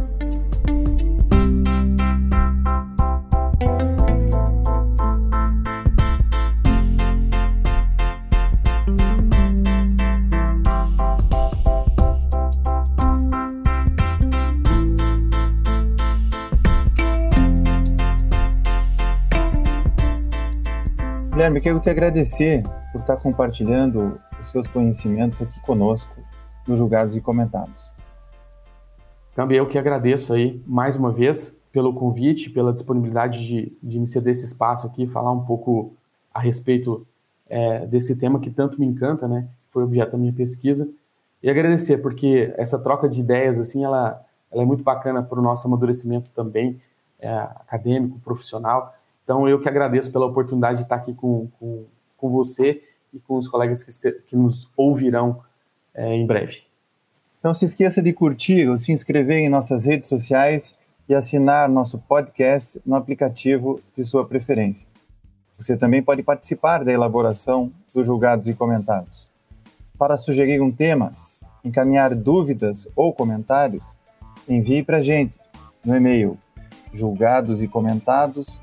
Guilherme, 21.47 21.61
quero 21.61 21.79
te 21.79 21.89
agradecer 21.89 22.65
por 22.91 23.03
estar 23.03 23.17
compartilhando 23.19 24.21
os 24.43 24.51
seus 24.51 24.67
conhecimentos 24.67 25.41
aqui 25.41 25.61
conosco 25.61 26.13
nos 26.67 26.77
julgados 26.77 27.15
e 27.15 27.21
comentados. 27.21 27.93
Também 29.33 29.59
eu 29.59 29.69
que 29.69 29.79
agradeço 29.79 30.33
aí 30.33 30.61
mais 30.67 30.97
uma 30.97 31.13
vez 31.13 31.57
pelo 31.71 31.95
convite, 31.95 32.51
pela 32.51 32.73
disponibilidade 32.73 33.47
de, 33.47 33.73
de 33.81 33.99
me 34.01 34.09
ceder 34.09 34.33
esse 34.33 34.45
espaço 34.45 34.89
aqui, 34.89 35.07
falar 35.07 35.31
um 35.31 35.45
pouco 35.45 35.95
a 36.35 36.41
respeito 36.41 37.07
é, 37.49 37.87
desse 37.87 38.17
tema 38.17 38.41
que 38.41 38.51
tanto 38.51 38.81
me 38.81 38.87
encanta, 38.87 39.29
né? 39.29 39.47
Foi 39.71 39.85
objeto 39.85 40.13
da 40.13 40.19
minha 40.19 40.33
pesquisa. 40.33 40.89
E 41.41 41.49
agradecer, 41.49 41.99
porque 41.99 42.53
essa 42.57 42.83
troca 42.83 43.09
de 43.09 43.21
ideias, 43.21 43.57
assim, 43.57 43.85
ela, 43.85 44.21
ela 44.51 44.63
é 44.63 44.67
muito 44.67 44.83
bacana 44.83 45.23
para 45.23 45.39
o 45.39 45.43
nosso 45.43 45.69
amadurecimento 45.69 46.29
também, 46.35 46.81
é, 47.21 47.31
acadêmico, 47.31 48.19
profissional. 48.19 48.96
Então, 49.27 49.49
eu 49.49 49.61
que 49.61 49.69
agradeço 49.69 50.13
pela 50.13 50.25
oportunidade 50.25 50.79
de 50.79 50.83
estar 50.85 50.95
aqui 50.95 51.13
com, 51.13 51.49
com, 51.59 51.85
com 52.17 52.31
você 52.31 52.81
e 53.13 53.19
com 53.19 53.37
os 53.37 53.49
colegas 53.49 53.83
que, 53.83 54.13
que 54.13 54.37
nos 54.37 54.71
ouvirão 54.77 55.43
é, 55.93 56.15
em 56.15 56.25
breve. 56.25 56.63
Não 57.43 57.53
se 57.53 57.65
esqueça 57.65 58.01
de 58.01 58.13
curtir 58.13 58.69
ou 58.69 58.79
se 58.79 58.93
inscrever 58.93 59.39
em 59.39 59.49
nossas 59.49 59.85
redes 59.85 60.09
sociais 60.09 60.77
e 61.09 61.15
assinar 61.15 61.69
nosso 61.69 61.99
podcast 61.99 62.81
no 62.87 62.95
aplicativo 62.95 63.81
de 63.97 64.05
sua 64.05 64.25
preferência. 64.25 64.87
Você 65.59 65.77
também 65.77 66.05
pode 66.05 66.23
participar 66.23 66.85
da 66.85 66.93
elaboração 66.93 67.73
dos 67.93 68.07
julgados 68.07 68.47
e 68.47 68.55
comentários. 68.55 69.27
Para 69.99 70.17
sugerir 70.17 70.61
um 70.61 70.71
tema, 70.71 71.11
encaminhar 71.65 72.15
dúvidas 72.15 72.87
ou 72.95 73.13
comentários, 73.13 73.85
envie 74.49 74.85
para 74.85 74.99
a 74.99 75.03
gente 75.03 75.37
no 75.85 75.97
e-mail 75.97 76.39
julgados 76.95 77.61
e 77.61 77.67
comentados 77.67 78.63